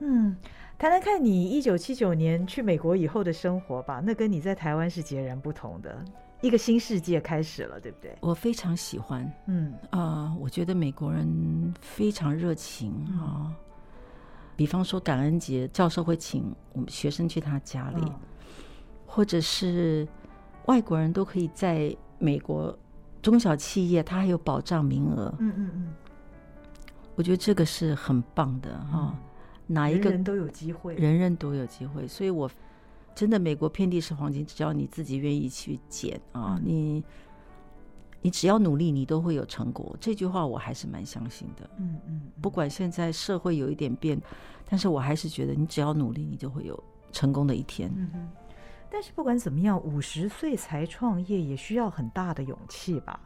[0.00, 0.36] 嗯。
[0.78, 6.02] 谈谈看你一九七九年去美国以后的生活吧，那跟你在台湾是截然不同的，
[6.40, 8.16] 一个新世界开始了，对不对？
[8.20, 13.54] 我非常喜欢，嗯啊、呃，我觉得美国人非常热情啊，嗯、
[14.54, 18.14] 比方说感恩节，教授会请我们学生去他家里，嗯、
[19.04, 20.06] 或者是
[20.68, 22.74] 外国人都可以在美国
[23.20, 25.94] 中小企业，它还有保障名额，嗯嗯嗯，
[27.14, 29.12] 我觉得这个是很棒的哈。
[29.14, 29.24] 嗯
[29.70, 32.50] 哪一个人都有机会，人人都有机会，所以我
[33.14, 37.04] 真的美国遍地是黄金，只要你自己愿意去捡啊，嗯、你
[38.22, 39.94] 你只要努力，你都会有成果。
[40.00, 41.68] 这句话我还是蛮相信的。
[41.76, 44.18] 嗯嗯，嗯不管现在社会有一点变，
[44.66, 47.92] 但是我还是觉得你只要努力，你就会有成功的一天。
[47.94, 48.28] 嗯哼，
[48.90, 53.20] 但是不管怎么样，五十岁才创业也需要很大的勇气吧。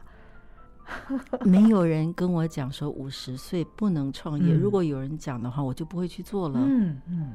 [1.45, 4.53] 没有人跟我讲说五十岁不能创业。
[4.53, 6.59] 如果有人讲的话，我就不会去做了。
[6.61, 7.33] 嗯嗯。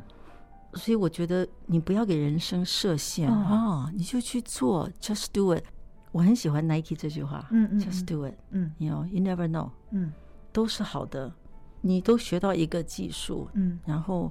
[0.74, 5.64] 所以我觉得你不要给人生设限啊，你就去做，just do it。
[6.12, 7.46] 我很喜欢 Nike 这句话。
[7.50, 7.80] 嗯嗯。
[7.80, 8.34] Just do it。
[8.50, 8.70] 嗯。
[8.76, 9.70] You know, you never know。
[9.92, 10.12] 嗯。
[10.52, 11.32] 都是好的，
[11.80, 13.48] 你都学到一个技术。
[13.54, 13.78] 嗯。
[13.86, 14.30] 然后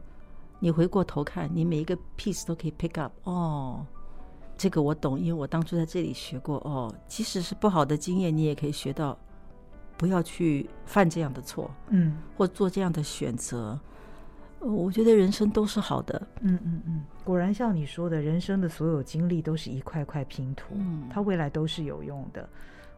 [0.59, 3.13] 你回过头看，你每一个 piece 都可以 pick up。
[3.23, 3.85] 哦。
[4.57, 6.91] 这个我懂，因为我当初在这里学过哦。
[7.07, 9.15] 即使是不好的经验，你也可以学到，
[9.95, 13.79] 不要去犯这样的错，嗯，或做这样的选择。
[14.59, 17.05] 我觉得人生都是好的，嗯嗯嗯。
[17.23, 22.49] 果然像你说的，人生的所有经历都是一块块拼图，嗯，它未来都是有用的。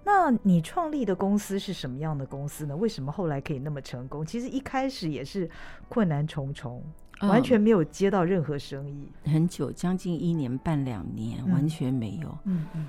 [0.06, 2.74] 那你创立的公司是什么样的公司呢？
[2.74, 4.26] 为什么后来可以那么成功？
[4.26, 5.50] 其实一开始也是
[5.90, 6.82] 困难重重。
[7.22, 12.38] 完全没有接到任何生意，很久，将近一年半两年，完全没有。
[12.46, 12.86] 嗯嗯，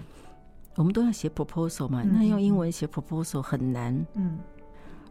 [0.77, 3.95] 我们都要写 proposal 嘛，那用英文写 proposal 很难。
[4.15, 4.39] 嗯，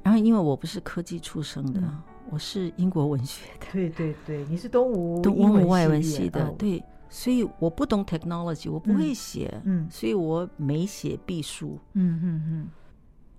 [0.01, 1.81] 然后因为我不是科技出身的，
[2.29, 3.67] 我是英国文学的。
[3.73, 11.77] 对对对，你是东吴东吴外文系的，对，所以我不懂 technology，我不会写，嗯，所以我没写必输。
[11.93, 12.67] 嗯嗯嗯，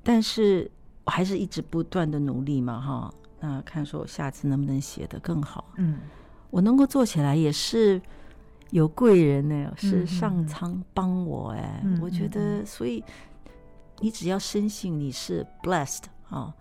[0.02, 0.70] 但是
[1.04, 3.14] 我还是一直不断的努力嘛，哈。
[3.40, 5.64] 那看说我下次能不能写得更好？
[5.76, 5.98] 嗯，
[6.50, 8.00] 我能够做起来也是
[8.70, 11.83] 有贵人呢，是上苍帮我哎。
[12.03, 13.03] 我觉得，所以
[14.00, 16.55] 你只要深信你是 blessed 啊，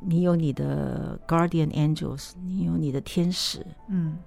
[0.00, 4.18] 你有你的 guardian angels，你有你的天使，嗯，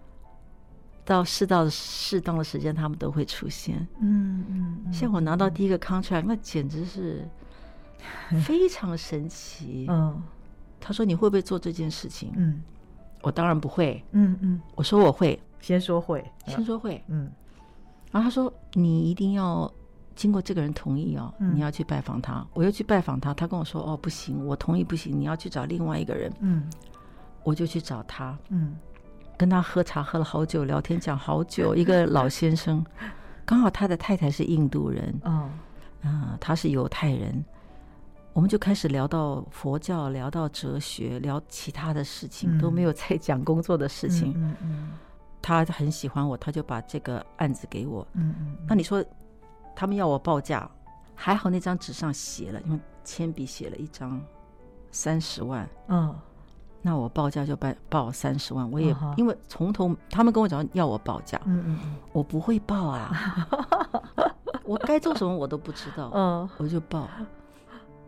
[1.05, 3.87] 到适当的适当的时间，他们都会出现。
[3.99, 4.43] 嗯
[4.87, 7.27] 嗯，像我拿到第一个 contract，那简直是
[8.43, 9.85] 非常神奇。
[9.87, 10.19] 嗯。
[10.79, 12.61] 他说：“你会不会做这件事情？”嗯，
[13.21, 14.03] 我当然不会。
[14.11, 17.03] 嗯嗯，我说我会，先说会，先说会。
[17.07, 17.29] 嗯，
[18.11, 19.71] 然后他说：“你一定要
[20.15, 26.69] 经过这个人同意哦，你要去拜访他。”我又去拜访他，他跟我说：“哦，不行，我同意不行，你要去找另外一个人。”嗯，
[27.43, 28.37] 我就去找他。
[28.49, 28.75] 嗯，
[29.37, 31.75] 跟他喝茶喝了好久，聊天讲好久。
[31.77, 32.85] 一个老先生，
[33.45, 35.13] 刚好他的太太是印度人。
[35.23, 35.49] 哦，
[36.03, 37.43] 啊，他是犹太人。
[38.33, 44.33] 我们就开始聊到佛教，聊到哲学，聊其他的事情，都没有在讲工作的事情。
[44.37, 44.89] 嗯嗯，
[45.41, 48.07] 他很喜欢我，他就把这个案子给我。
[48.13, 49.03] 嗯嗯，那你说
[49.75, 50.69] 他们要我报价，
[51.15, 54.21] 还好那张纸上写了，用铅笔写了一张
[54.91, 56.15] 三十万，嗯，
[56.81, 58.69] 那我报价就报报三十万。
[58.71, 63.47] 我也、嗯、因为从头他们跟我讲要我报价，嗯嗯嗯，我不会报啊，
[64.63, 67.09] 我该做什么我都不知道，嗯，我就报。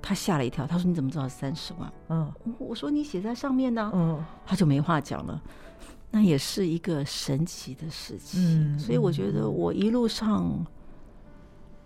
[0.01, 5.41] 他吓了一跳，他说：“你怎么知道三十万？”嗯，我说：“你写在上面呢。”嗯，他就没话讲了。
[6.13, 10.65] 那也是一个神奇的事情，嗯，所以我觉得我一路上，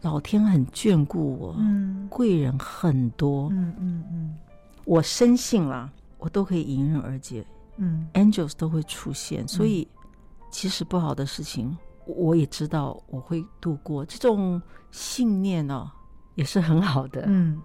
[0.02, 4.36] 老天很眷顾我，嗯，贵人很多，嗯嗯嗯，
[4.84, 7.46] 我深信啦，我都可以迎刃而解，
[7.78, 9.88] 嗯，angels 都会出现，所以
[10.50, 15.92] 其实不好的事情，我也知道我会度过，这种信念呢，
[16.34, 17.62] 也是很好的，嗯。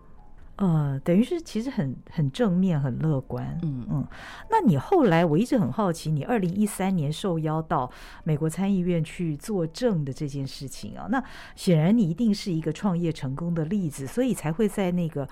[0.60, 3.58] 呃，等于是其实很很正面，很乐观。
[3.62, 4.06] 嗯嗯，
[4.50, 7.90] 那你后来我一直很好奇，你二零一三年受邀到
[8.24, 11.24] 美国参议院去作证的这件事情啊，那
[11.56, 15.26] 显然你一定是一个创业成功的例子，所以才会在那个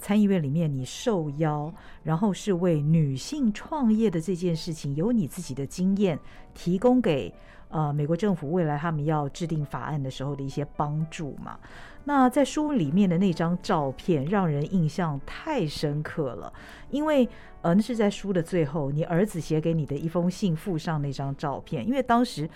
[0.00, 6.18] 参议院里面你受邀，然后是为女性创业的这件事情，有你自己的经验
[6.54, 7.32] 提供给
[7.68, 11.56] 呃美国政府未来他们要制定法案的时候的一些帮助嘛。
[12.04, 16.52] 那在书里面的那张照片让人印象太深刻了，
[16.90, 17.28] 因为
[17.60, 21.86] 呃，那是在书的最后，你儿子写给你的一封信附上那张照片。
[21.86, 22.48] 因为当时，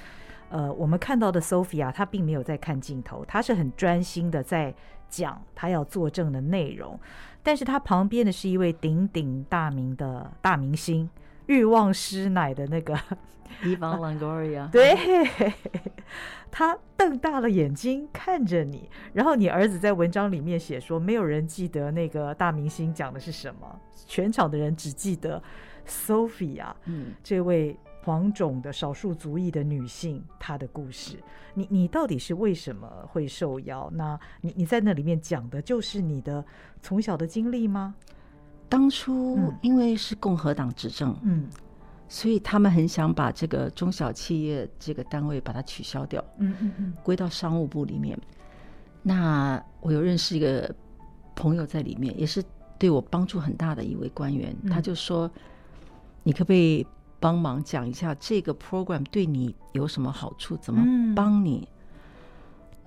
[0.49, 4.75] 呃，我们看到的 Sophia 她并没有在看镜头，她是很专心的在
[5.09, 6.99] 讲她要作证的内容，
[7.43, 11.09] 但是她旁边的是一位鼎鼎大名的大明星。
[11.47, 12.95] 欲望师奶的那个
[13.63, 14.97] Eva Longoria， 对，
[16.51, 25.43] 他瞪大了眼睛看着你，然后你儿子在文章里面写说，没有人记得那个大明星讲的是什么，全场的人只记得
[25.87, 31.17] Sophia，嗯，这位黄种的少数族裔的女性，她的故事。
[31.55, 33.91] 你你到底是为什么会受邀？
[33.95, 36.45] 那你你在那里面讲的就是你的
[36.83, 37.95] 从小的经历吗？
[38.69, 41.47] 当初因为是共和党执政，嗯，
[42.09, 48.19] 所以他们很想把这个中小企业这个单位把它取消掉，嗯嗯嗯，归到商务部里面。
[49.03, 50.75] 那我有认识一个
[51.37, 52.43] 朋友在里面，也是
[52.77, 55.31] 对我帮助很大的一位官员，他就说
[56.25, 56.85] ：“你可不可以
[57.21, 61.69] 帮忙讲一下这个 program 对你有什么好处，怎么帮你？”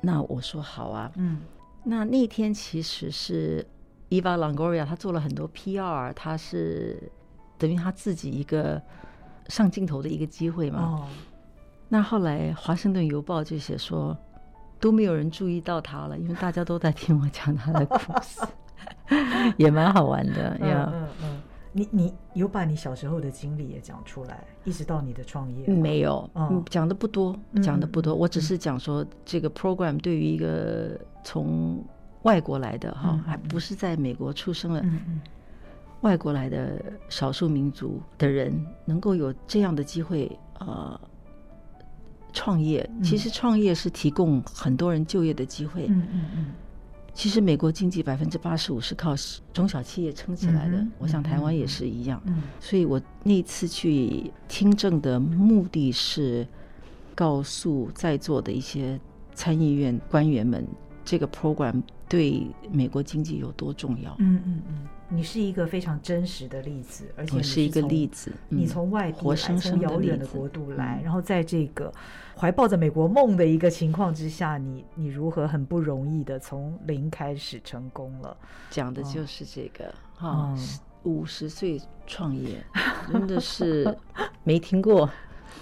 [0.01, 1.39] 那我说：“好啊。”嗯，
[1.85, 3.65] 那那天其实是。
[4.09, 7.11] Eva Longoria，他做了很多 PR，他是
[7.57, 8.81] 等于他自己一个
[9.47, 10.81] 上镜头的一个机会嘛。
[10.81, 11.07] 哦。
[11.87, 14.15] 那后来《华盛顿邮报》就写说，
[14.79, 18.41] 都没有人注意到他了，因为大家都在听我讲他的故事，
[19.57, 20.91] 也蛮好玩的呀。
[20.93, 21.41] 嗯嗯，
[21.71, 25.67] 你你有把你小时候的经历也讲出来，一直到你的创业？
[25.67, 28.13] 没有，嗯，讲的不多，讲的不多。
[28.13, 31.83] 我只是讲说这个 program 对于一个从
[32.23, 34.83] 外国来的哈，还不是在美国出生了。
[36.01, 38.53] 外国来的少数民族的人
[38.85, 40.99] 能够有这样的机会，呃，
[42.31, 42.89] 创业。
[43.03, 45.87] 其实创业是提供很多人就业的机会。
[45.89, 46.45] 嗯嗯嗯。
[47.13, 49.13] 其实美国经济百分之八十五是靠
[49.51, 50.85] 中小企业撑起来的。
[50.99, 52.21] 我想台湾也是一样。
[52.25, 52.43] 嗯。
[52.61, 56.47] 所以我那次去听证的目的是
[57.13, 58.97] 告诉在座的一些
[59.33, 60.65] 参议院官员们，
[61.09, 61.81] 这个 program。
[62.07, 64.15] 对美国经济有多重要？
[64.17, 68.31] 嗯嗯嗯，你是一个非常真实的例子，而且我是一个例子。
[68.47, 71.93] 你从外地来，从遥远的国度来，嗯、然后在这个
[72.35, 78.35] 怀抱着美国梦的一个情况之下，你你如何很不容易的从零开始成功了？
[78.71, 80.51] 讲的就是这个哈，
[81.03, 82.65] 五十岁创业
[83.11, 83.95] 真的是
[84.43, 85.07] 没听过。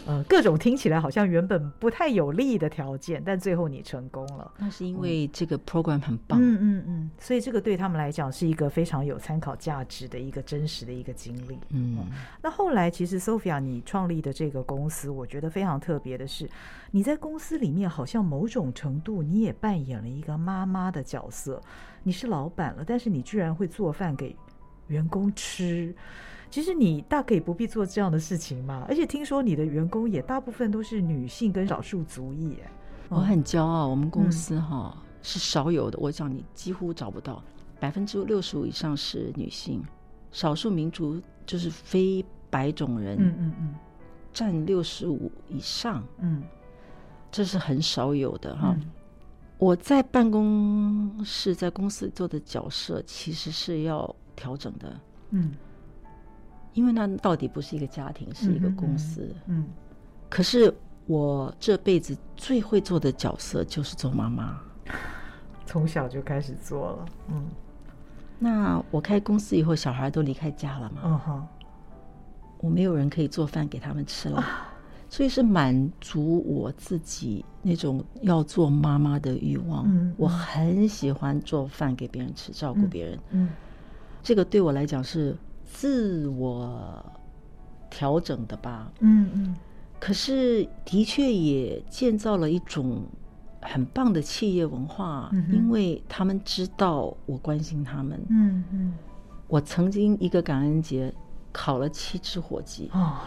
[0.08, 4.50] 呃，各种听起来好像原本不太有利的条件，但最后你成功了。
[4.58, 6.40] 那是因为这个 program 很棒。
[6.42, 11.60] 嗯嗯嗯，所以这个对他们来讲是一个非常有参考价值的一个真实的一个经历。
[11.70, 11.98] 嗯，
[12.42, 16.50] 那后来其实 Sophia 你创立的这个公司，我觉得非常特别的是，
[16.90, 21.62] 你在公司里面好像某种程度你也扮演了一个妈妈的角色。
[22.04, 24.34] 你是老板了，但是你居然会做饭给
[24.88, 25.94] 员工吃。
[26.58, 32.58] 其实你大可以不必做这样的事情嘛，而且听说你的员工也大部分都是女性跟少数族裔，
[33.10, 37.44] 我很骄傲，我们公司哈、嗯、是少有的，我想你几乎找不到，
[37.80, 39.84] 百分之六十五以上是女性，
[40.32, 43.76] 少数民族就是非白种人，嗯嗯嗯，
[44.34, 46.42] 占六十五以上，嗯，
[47.32, 48.76] 这是很少有的哈。
[48.80, 48.92] 嗯、
[49.60, 55.54] 我在办公室在公司做的角色其实是要调整的，嗯。
[56.78, 59.34] 因为那到底不是一个家庭，是一个公司。
[59.48, 59.66] 嗯，嗯，
[60.30, 60.72] 可是
[61.08, 64.62] 我这辈子最会做的角色就是做妈妈，
[65.66, 67.06] 从小就开始做了。
[67.30, 67.48] 嗯，
[68.38, 71.48] 那我开公司以后，小孩都离开家了嘛，嗯哼，
[72.60, 74.46] 我没有人可以做饭给他们吃了，
[75.10, 79.84] 所以是满足我自己那种要做妈妈的欲望。
[79.88, 83.20] 嗯，我很喜欢做饭给别人吃，照顾别人。
[83.32, 83.50] 嗯，
[84.22, 85.36] 这个对我来讲是
[85.68, 87.06] 自我
[87.92, 88.92] 调整的吧。
[89.02, 89.56] 嗯嗯，
[90.00, 93.04] 可是的确也建造了一种。
[93.60, 98.18] 很棒的企业文化，嗯、因为他们知道我关心他们。
[98.30, 98.94] 嗯嗯，
[99.48, 101.14] 我曾经一个感恩节
[101.52, 103.18] 烤了七只火鸡，哦，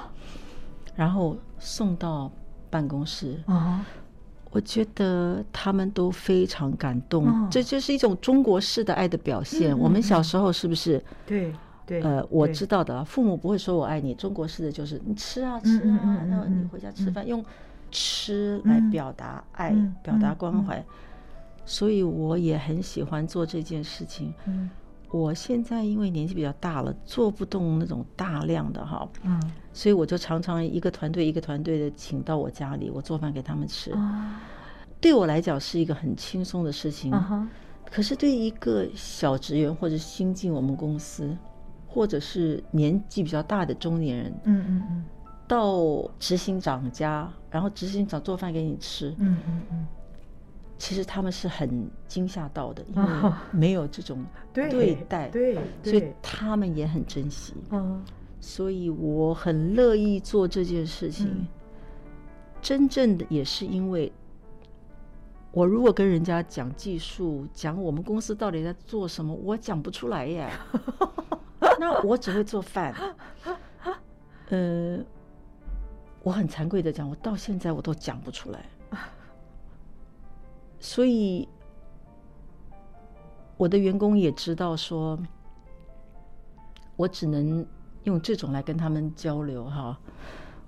[0.94, 2.30] 然后送到
[2.70, 3.42] 办公室。
[3.48, 3.80] 哦，
[4.50, 7.26] 我觉得他们都非常感动。
[7.26, 9.72] 哦、这就是一种中国式的爱的表现。
[9.72, 11.04] 嗯、我们小时候是不是？
[11.26, 11.52] 对
[11.90, 12.00] 对。
[12.02, 14.14] 呃，我知道的，父母不会说我爱你。
[14.14, 17.44] 中国式的就是你吃啊吃啊，那你回家吃饭用。
[17.92, 20.80] 吃来表达爱，嗯、表达关怀，
[21.64, 24.32] 所以我也很喜欢做这件事情。
[24.46, 24.70] 嗯、
[25.10, 33.90] 我现在因为年纪比较大了，做不动那种大量的哈，嗯、所以我就常常一个团队一个团队的请到我家里，我做饭给他们吃。
[33.90, 34.24] 哦、
[35.00, 37.12] 对我来讲是一个很轻松的事情。
[37.12, 37.44] 哦、
[37.90, 41.36] 可是对一个小职员或者新进我们公司，
[41.90, 45.04] 或者是年纪比较大的中年人，嗯嗯嗯。
[45.48, 49.86] 到执行长家，然后执行长做饭给你吃，嗯嗯嗯，
[50.78, 54.24] 其实他们是很惊吓到的，因为没有这种
[54.54, 57.54] 对待，对，所以他们也很珍惜。
[57.70, 58.00] 嗯，
[58.38, 61.48] 所以我很乐意做这件事情。
[62.62, 64.12] 真正的也是因为，
[65.50, 70.48] 我如果跟人家讲技术，讲我们公司到底在做什么，我讲不出来耶。
[71.80, 72.94] 那我只会做饭，
[74.50, 75.02] 呃。
[76.22, 78.68] 我很惭愧的讲，我到现在我都讲不出来，
[80.78, 81.48] 所以
[83.56, 85.18] 我的员工也知道说，
[86.96, 87.66] 我只能
[88.02, 89.98] 用这种来跟他们交流哈。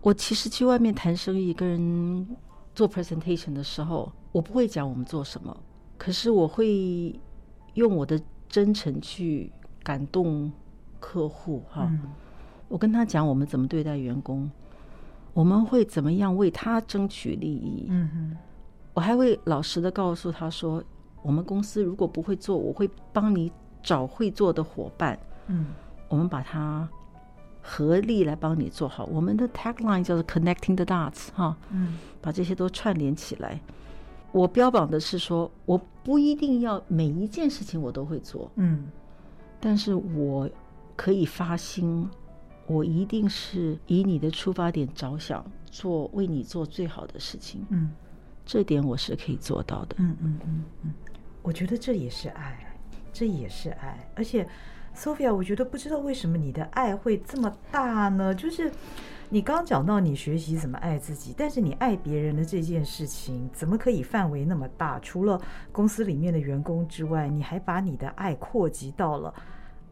[0.01, 2.37] 我其实去外面谈生意，跟人
[2.75, 5.55] 做 presentation 的时候，我不会讲我们做什么，
[5.99, 7.21] 可是我会
[7.75, 9.53] 用我的真诚去
[9.83, 10.51] 感动
[11.03, 11.91] 客户哈。
[12.69, 14.49] 我跟他讲我们怎么对待员工。
[15.35, 17.87] 我们会怎么样为他争取利益？
[17.89, 18.37] 嗯哼，
[18.93, 20.83] 我还会老实的告诉他说，
[21.23, 23.51] 我们公司如果不会做，我会帮你
[23.83, 25.19] 找会做的伙伴。
[25.47, 25.69] 嗯，
[26.09, 26.87] 我们把它
[27.63, 29.07] 合力来帮你做好。
[29.07, 33.59] 我们的 tagline 叫做 “Connecting the Dots” 哈，嗯，把这些都串联起来。
[34.33, 38.87] 我标榜的是说，我不一定要每一件事情我都会做，嗯，
[39.59, 40.49] 但是我
[40.97, 42.09] 可以发心。
[42.67, 47.67] 我一定是以你的出发点着想，做为你做最好的事情。
[47.71, 47.91] 嗯，
[48.47, 49.97] 这点我是可以做到的。
[49.99, 50.95] 嗯嗯嗯嗯，
[51.43, 52.57] 我觉得这也是爱，
[53.13, 53.99] 这也是爱。
[54.15, 54.49] 而且
[54.97, 58.33] ，Sophia，我觉得不知道为什么你的爱会这么大呢？
[58.33, 58.71] 就是
[59.29, 65.01] 你刚讲到你学习怎么爱自己，但是你爱别人的这件事情，怎么可以范围那么大？
[65.01, 65.39] 除了
[65.73, 69.35] 公司里面的员工之外，你还把你的爱扩及到了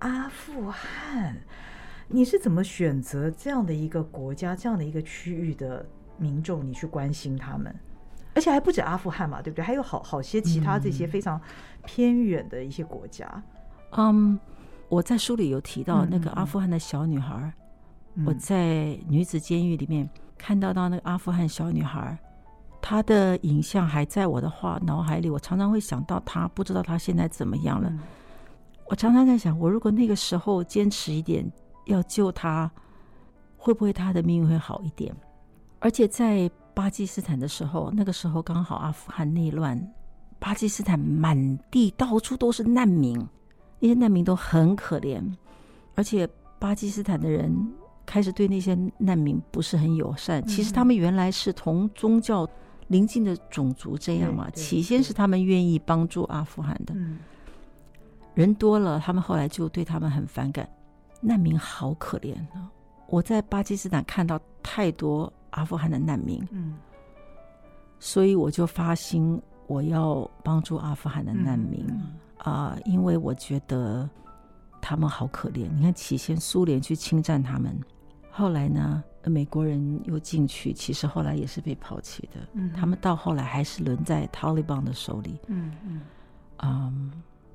[0.01, 1.37] 阿富汗。
[2.09, 5.87] 你是怎么选择这样的一个国家、这样的一个区域的
[6.19, 7.75] 民众，你去关心他们？
[8.35, 9.65] 而且还不止阿富汗嘛，对不对？
[9.65, 11.41] 还有好好些其他这些非常
[11.85, 13.27] 偏远的一些国家。
[13.91, 14.37] 嗯，um,
[14.89, 17.53] 我在书里有提到那个阿富汗的小女孩。
[18.15, 22.19] 嗯、我在女子监狱里面看到到那个阿富汗小女孩，
[22.83, 25.31] 她的影像还在我的话脑海里。
[25.31, 27.89] 我常常会想到她，不知道她现在怎么样了。
[27.89, 28.01] 嗯、
[28.91, 31.51] 我常常在想，我如果那个时候坚持一点。
[31.87, 32.71] 要救他，
[33.57, 35.13] 会不会他的命运会好一点？
[35.81, 39.93] 而且在巴基斯坦的时候，那个时候刚好阿富汗内乱，
[40.39, 43.19] 巴基斯坦满地到处都是难民，
[43.81, 45.21] 那些难民都很可怜，
[45.97, 46.29] 而且
[46.61, 47.53] 巴基斯坦的人
[48.07, 50.47] 开始对那些难民不是很友善。
[50.47, 52.49] 其实他们原来是同宗教
[52.89, 56.95] 邻近的种族这样嘛，起先是他们愿意帮助阿富汗的，
[58.41, 60.69] 人多了，他们后来就对他们很反感。
[61.23, 62.71] 难民好可怜啊！
[63.07, 66.79] 我在巴基斯坦看到太多阿富汗的难民，嗯，
[67.99, 71.87] 所以我就发心我要帮助阿富汗的难民
[72.39, 74.09] 啊，因为我觉得
[74.81, 75.69] 他们好可怜。
[75.75, 77.79] 你看，起先苏联去侵占他们，
[78.31, 82.41] 后来呢，美国人又进去，其实后来也是被抛弃的。
[82.55, 85.39] 嗯，他们到后来还是轮在塔利班的手里。
[85.49, 86.01] 嗯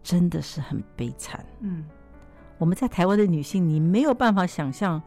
[0.05, 1.43] 真的是很悲惨。
[1.61, 1.83] 嗯。
[2.57, 5.01] 我们在台湾的女性，你没有办法想象，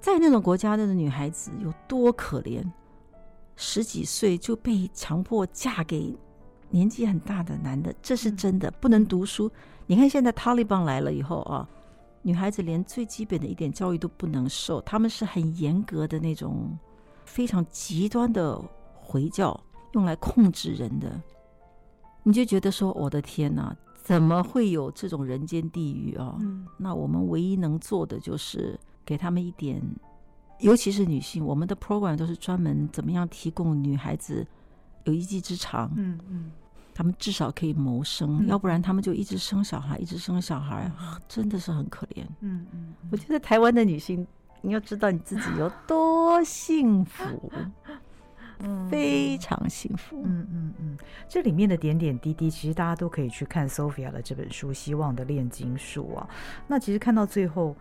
[0.00, 2.64] 在那种国家的女孩子有多可怜，
[3.56, 6.16] 十几岁就被强迫嫁给
[6.70, 9.50] 年纪很大的男的，这是真的，不能读书。
[9.86, 11.68] 你看现在塔利班来了以后啊，
[12.22, 16.74] 女孩子连最基本的一点教育都不能受，他们是很严格的那种，
[17.26, 18.58] 非常极端的
[18.94, 19.58] 回教，
[19.92, 21.20] 用来控制人的。
[22.22, 23.76] 你就觉得说，我的天哪，
[24.06, 26.36] 怎么会有这种人间地狱啊？
[26.40, 29.82] 嗯，那我们唯一能做的就是给他们一点，
[30.60, 34.46] 尤其是女性，我们的 program 都是专门怎么样提供女孩子
[35.04, 35.90] 有一技之长。
[35.96, 36.52] 嗯嗯。
[36.94, 42.24] 他们至少可以谋生，嗯、要不然他们就一直生小孩，一直生小孩，嗯、真的是很可怜。
[42.40, 44.26] 嗯嗯，我觉得台湾的女性，
[44.62, 47.52] 你要知道你自己有多幸福，
[48.60, 50.22] 嗯、非常幸福。
[50.24, 50.98] 嗯嗯嗯，
[51.28, 56.28] 这里面的点点滴滴，其实大家都可以去看 Sophia 的这本书《希望的炼金术》啊。
[56.66, 57.76] 那其实看到最后。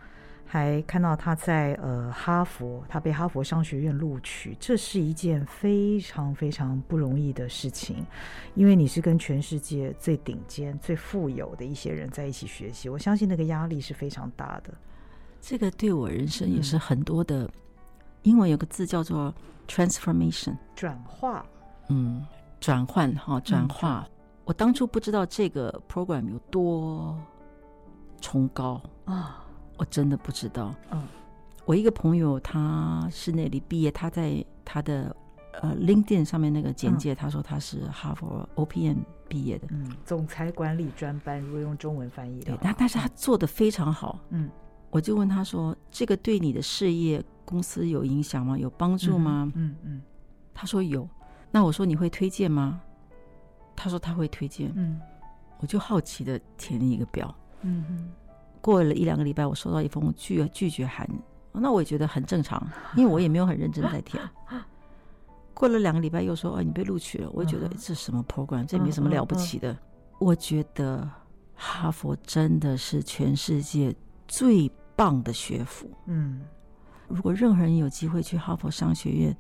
[0.48, 8.06] 还看到他在呃哈佛，他被哈佛商学院录取，这是一件非常非常不容易的事情，
[8.54, 14.72] 因为你是跟全世界最顶尖、最富有的一些人在一起学习，我相信那个压力是非常大的。
[15.42, 17.52] 这个对我人生也是很多的，嗯、
[18.26, 19.34] 英文有个字叫做
[19.68, 21.46] transformation，转化，
[21.90, 22.26] 嗯，
[22.60, 24.06] 转换哈，转化。
[24.08, 24.12] 嗯、
[24.46, 27.18] 我当初不知道这个 program 有多
[28.20, 29.42] 崇高啊。
[29.78, 30.74] 我真的不知道。
[30.92, 31.04] 嗯，
[31.66, 35.16] 我一个朋友他是那里毕业，他在他的
[35.62, 38.98] 呃 LinkedIn 上面那个简介，他说他是哈佛 OPM
[39.28, 39.68] 毕业的。
[39.70, 42.46] 嗯，总裁管理专班，如果用中文翻译的。
[42.54, 44.18] 对，但但是他做的非常好。
[44.30, 44.50] 嗯，
[44.90, 48.58] 我就问他说：“这个对你的事业公司有影响吗？
[48.58, 50.02] 有帮助吗？”嗯嗯，
[50.54, 51.08] 他说有。
[51.52, 52.82] 那我说你会推荐吗？
[53.76, 54.72] 他说他会推荐。
[54.76, 55.00] 嗯，
[55.60, 57.34] 我就好奇的填了一个表。
[57.62, 58.12] 嗯嗯。
[58.62, 61.08] 过了一两个礼拜，我收到一封拒拒绝函，
[61.54, 62.62] 那我也觉得很正常，
[62.98, 64.22] 因为我也没有很认真在填。
[65.54, 68.66] 过了两个礼拜，又说：“哦，你被录取了。”我也觉得这什么 program？
[68.66, 69.78] 这没什么了不起的。
[70.20, 71.10] 我觉得
[71.54, 73.96] 哈佛真的是全世界
[74.28, 75.90] 最棒的学府。
[76.08, 76.42] 嗯，
[77.08, 79.36] 如果任何人有机会去哈佛商学院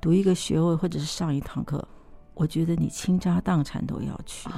[0.00, 1.86] 读一个学位或者是上一堂课，
[2.34, 4.48] 我觉得你倾家荡产都要去。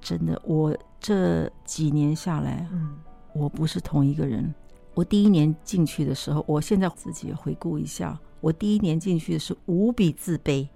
[0.00, 2.96] 真的，我这几年下来，嗯。
[3.32, 4.52] 我不是同一个人。
[4.92, 10.68] 我第一年进去的时候，我现在自己回顾一下，我第一年进去的是无比自卑，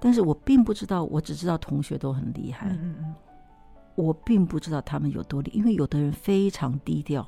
[0.00, 2.70] 但是我并不知道，我只知道同学都很厉害。
[2.70, 3.14] 嗯嗯，
[3.94, 7.26] 我并不知道他们有多厉害，因为有的人非常低调。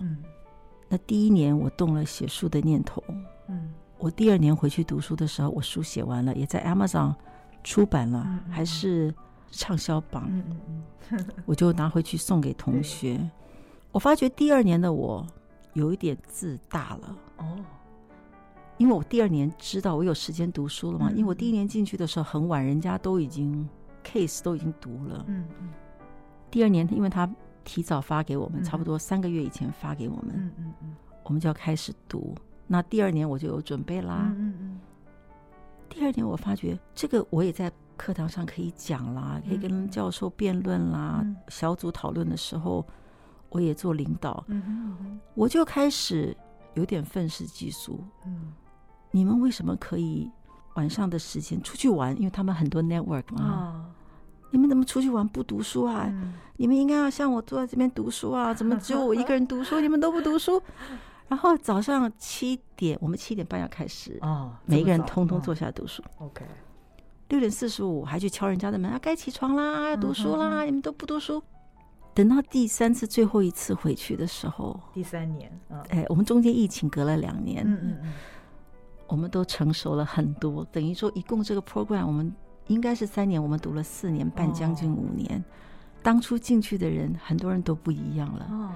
[0.90, 3.02] 嗯，那第一年我动了写书的念头。
[3.48, 7.14] 嗯，我第二年回去读书的时候，我书写完了，也在 Amazon
[7.64, 9.14] 出版了，嗯嗯，还是
[9.50, 10.30] 畅销榜。
[11.46, 13.18] 我就拿回去送给同学。
[13.92, 15.26] 我发觉第二年的我
[15.72, 17.58] 有一点自大了哦，
[18.78, 23.68] 因为我第二年知道我有时间读书了嘛，因为我第一年进去的时候很晚，人家都已经
[24.04, 25.24] case 都已经读了。
[25.26, 25.68] 嗯嗯。
[26.48, 27.28] 第二年，因为他
[27.64, 32.34] 提早发给我们，差不多三个月以前发给我们，嗯嗯嗯，我们就要开始读。
[32.66, 34.32] 那第二年我就有准备啦。
[34.36, 34.80] 嗯嗯。
[35.88, 42.84] 第二年我发觉这个我也在课堂上可以讲啦，可以跟教授辩论啦，小组讨论的时候。
[43.52, 46.36] 我也做领导，嗯嗯、我就开始
[46.74, 47.98] 有点愤世嫉俗。
[48.24, 48.52] 嗯，
[49.10, 50.30] 你们为什么可以
[50.74, 52.16] 晚上的时间出去玩？
[52.16, 53.92] 因为他们很多 network 嘛。
[54.50, 56.06] 哦、你们怎么出去玩不读书啊？
[56.08, 58.52] 嗯、你们应该要像我坐在这边读书啊？
[58.54, 59.80] 怎么只有我一个人读书？
[59.80, 60.60] 你们都不读书？
[61.28, 66.02] 然后早上七点，我们七点半要开始哦，每一个人通通坐下来读书。
[66.18, 66.44] 哦、OK，
[67.28, 71.40] 六点四十五还去敲人家的门啊，该起床啦，要读书啦，你们都不读书。
[72.12, 78.12] 等到第三次、最后一次回去的时候，第三年，嗯，哎，我们中间疫情隔了两年，嗯嗯嗯，
[79.06, 80.66] 我们都成熟了很多。
[80.72, 82.34] 等于说，一共这个 program 我们
[82.70, 85.38] 应该是三年，我们读了四年半，将近五年。
[85.38, 85.44] 哦、
[86.02, 88.46] 当初进去的人，很多人都不一样了。
[88.50, 88.70] 哦，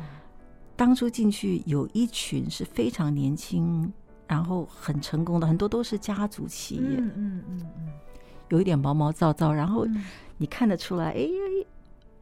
[0.76, 3.92] 当初进去有一群是非常年轻，
[4.26, 7.88] 然后很成功的，很多都是家族企业，嗯嗯嗯嗯，
[8.48, 9.86] 有一点毛毛躁躁，然后
[10.36, 11.28] 你看得出来，哎。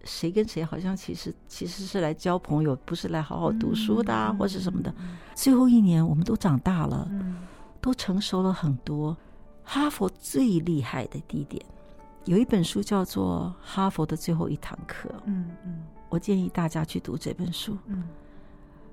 [0.04, 4.92] 谁跟谁好像其实其实是来交朋友，不是来好好读书的，或是什么的。
[5.32, 7.36] 最后一年我们都长大了，嗯、
[7.80, 9.16] 都成熟了很多。
[9.64, 11.64] 哈佛最厉害的地点，
[12.24, 15.08] 有一本书叫做《哈佛的最后一堂课》。
[15.24, 17.76] 嗯嗯，我建议大家去读这本书。
[17.86, 18.04] 嗯，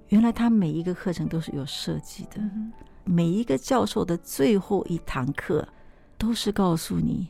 [0.09, 2.71] 原来他每一个课程都是有设计的，嗯、
[3.03, 5.67] 每一个教授的最后一堂课
[6.17, 7.27] 都是告诉你，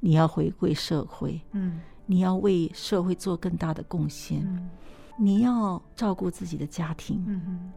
[0.00, 1.40] 你要回归社会。
[1.52, 1.80] 嗯。
[2.10, 4.70] 你要为社会做更大的贡献，嗯、
[5.18, 7.72] 你要照顾自己的家庭，啊、嗯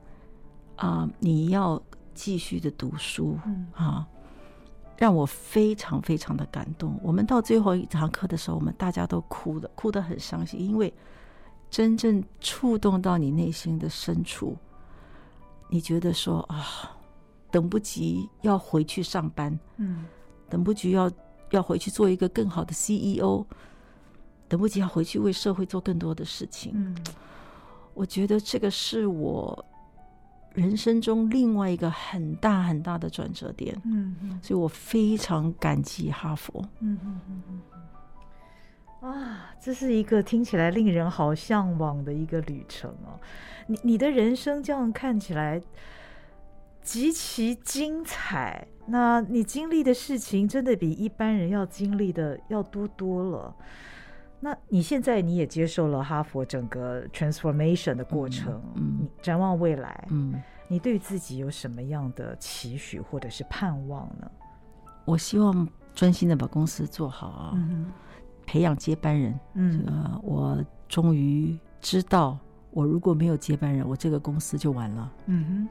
[0.78, 1.82] 啊呃，你要
[2.14, 4.08] 继续的读书，嗯、啊，
[5.02, 6.96] 让我非常非常的感动。
[7.02, 10.94] 我们到最后一堂课的时候，我们大家都哭了，哭得很伤心，因为
[11.72, 14.56] 真正触动到你内心的深处，
[15.70, 16.96] 你觉得说啊，
[17.50, 20.06] 等不及要回去上班，嗯，
[20.48, 21.10] 等不及要
[21.50, 23.44] 要回去做一个更好的 CEO，
[24.48, 26.74] 等不及要回去为社会做更多的事情。
[26.76, 26.96] 嗯，
[27.96, 29.66] 我觉得这个是我。
[30.54, 37.62] 人生中另外一个很大很大的转折点，嗯，嗯，所以我非常感激哈佛，嗯嗯嗯
[39.02, 43.20] 嗯，啊，这是一个听起来令人好向往的一个旅程哦。
[43.68, 45.62] 你你的人生这样看起来
[46.82, 53.56] 极其精彩，那你经历的事情真的比一般人要经历的要多多了。
[54.44, 64.30] 那你现在你也接受了哈佛整个 transformation 的过程，嗯，嗯，展望未来，嗯，你对自己有什么样的期许或者是盼望呢？
[65.06, 67.92] 我希望专心的把公司做好啊，嗯、
[68.46, 69.40] 培养接班人。
[69.54, 72.36] 嗯，呃，我终于知道，
[72.72, 75.12] 我如果没有接班人，我这个公司就完了。
[75.28, 75.70] 嗯哼。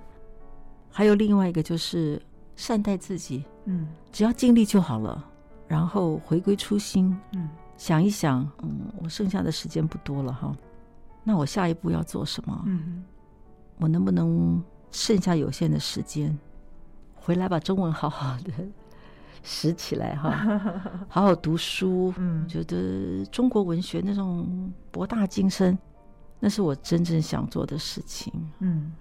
[0.93, 2.21] 还有另外一个就是
[2.55, 5.25] 善待自己，嗯，只要尽力就好了，
[5.67, 7.49] 然后回归初心，嗯。
[7.81, 10.55] 想一想，嗯，我剩下的时间不多了哈，
[11.25, 12.63] 那我下一步要做什么？
[12.67, 13.03] 嗯，
[13.79, 14.63] 我能不能
[14.93, 16.39] 剩下有限的时间，
[17.15, 18.53] 回来把中文好好的
[19.43, 20.31] 拾起来哈，
[21.09, 22.13] 好好读书。
[22.19, 25.79] 嗯，觉得中国文学那种博大精深，
[26.39, 28.31] 那是我真正想做的事情。
[28.59, 28.93] 嗯，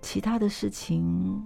[0.00, 1.44] 其他的事情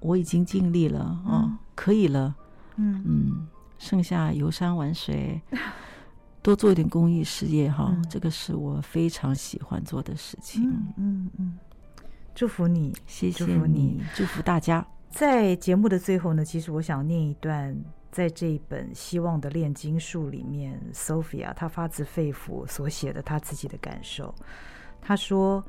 [0.00, 2.34] 我已经尽力了啊，嗯，可以了。
[2.76, 5.38] 嗯嗯，剩下游山玩水。
[6.42, 10.70] 多做一点公益事业哈，嗯，这个是我非常喜欢做的事情。
[10.70, 11.58] 嗯嗯，嗯，
[12.34, 14.86] 祝福你，谢谢你，祝福你，祝福大家。
[15.10, 17.76] 在节目的最后呢，其实我想念一段，
[18.10, 24.34] 在这一本《希望的炼金术》里面，Sophia 她发自肺腑所写的她自己的感受。
[25.00, 25.62] 她说：“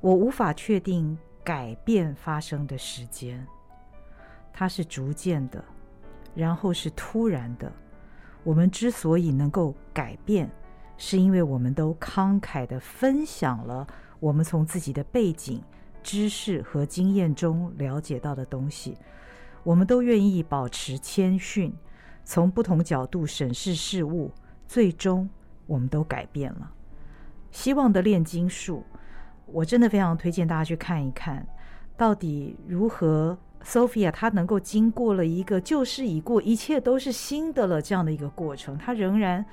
[0.00, 3.46] 我无法确定改变发生的时间，
[4.52, 5.62] 它是逐渐的，
[6.34, 7.70] 然后是突然的。”
[8.48, 10.50] 我们之所以能够改变，
[10.96, 13.86] 是因为我们都慷慨地分享了
[14.20, 15.62] 我们从自己的背景、
[16.02, 18.96] 知识和经验中了解到的东西。
[19.64, 21.70] 我们都愿意保持谦逊，
[22.24, 24.32] 从不同角度审视事物，
[24.66, 25.28] 最终
[25.66, 26.72] 我们都改变了。
[27.50, 28.82] 希望的炼金术，
[29.44, 31.46] 我真的非常推荐大家去看一看，
[31.98, 33.36] 到底如何。
[33.64, 39.44] Sophia，她能够经过了一个旧事已过，一切都是新的了这样的一个过程，她仍然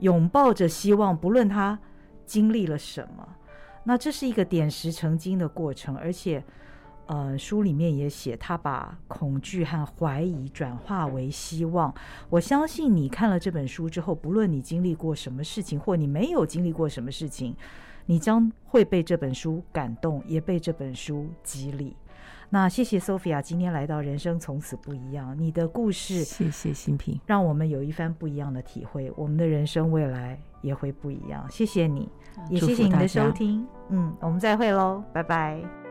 [0.00, 1.78] 拥抱着希望，不论她
[2.24, 3.26] 经历了什么。
[3.84, 6.42] 那这是一个点石成金的过程，而且，
[7.06, 11.94] 呃，书里面也写，她把恐惧和怀疑转化为希望。
[12.28, 17.54] 我相信你看了这本书之后，不论你经历过什么事情，或你没有经历过什么事情，
[18.06, 21.96] 你将会被这本书感动，也被这本书激励。
[22.48, 31.44] 那谢谢 Sophia 今天来到《人生从此不一样》，你的故事，谢谢新平，让我们有一番不一样的体会，我们的人生未来也会不一样。
[31.50, 32.08] 谢谢你，
[32.48, 35.85] 也谢谢你的收听，嗯，我们再会喽，拜拜。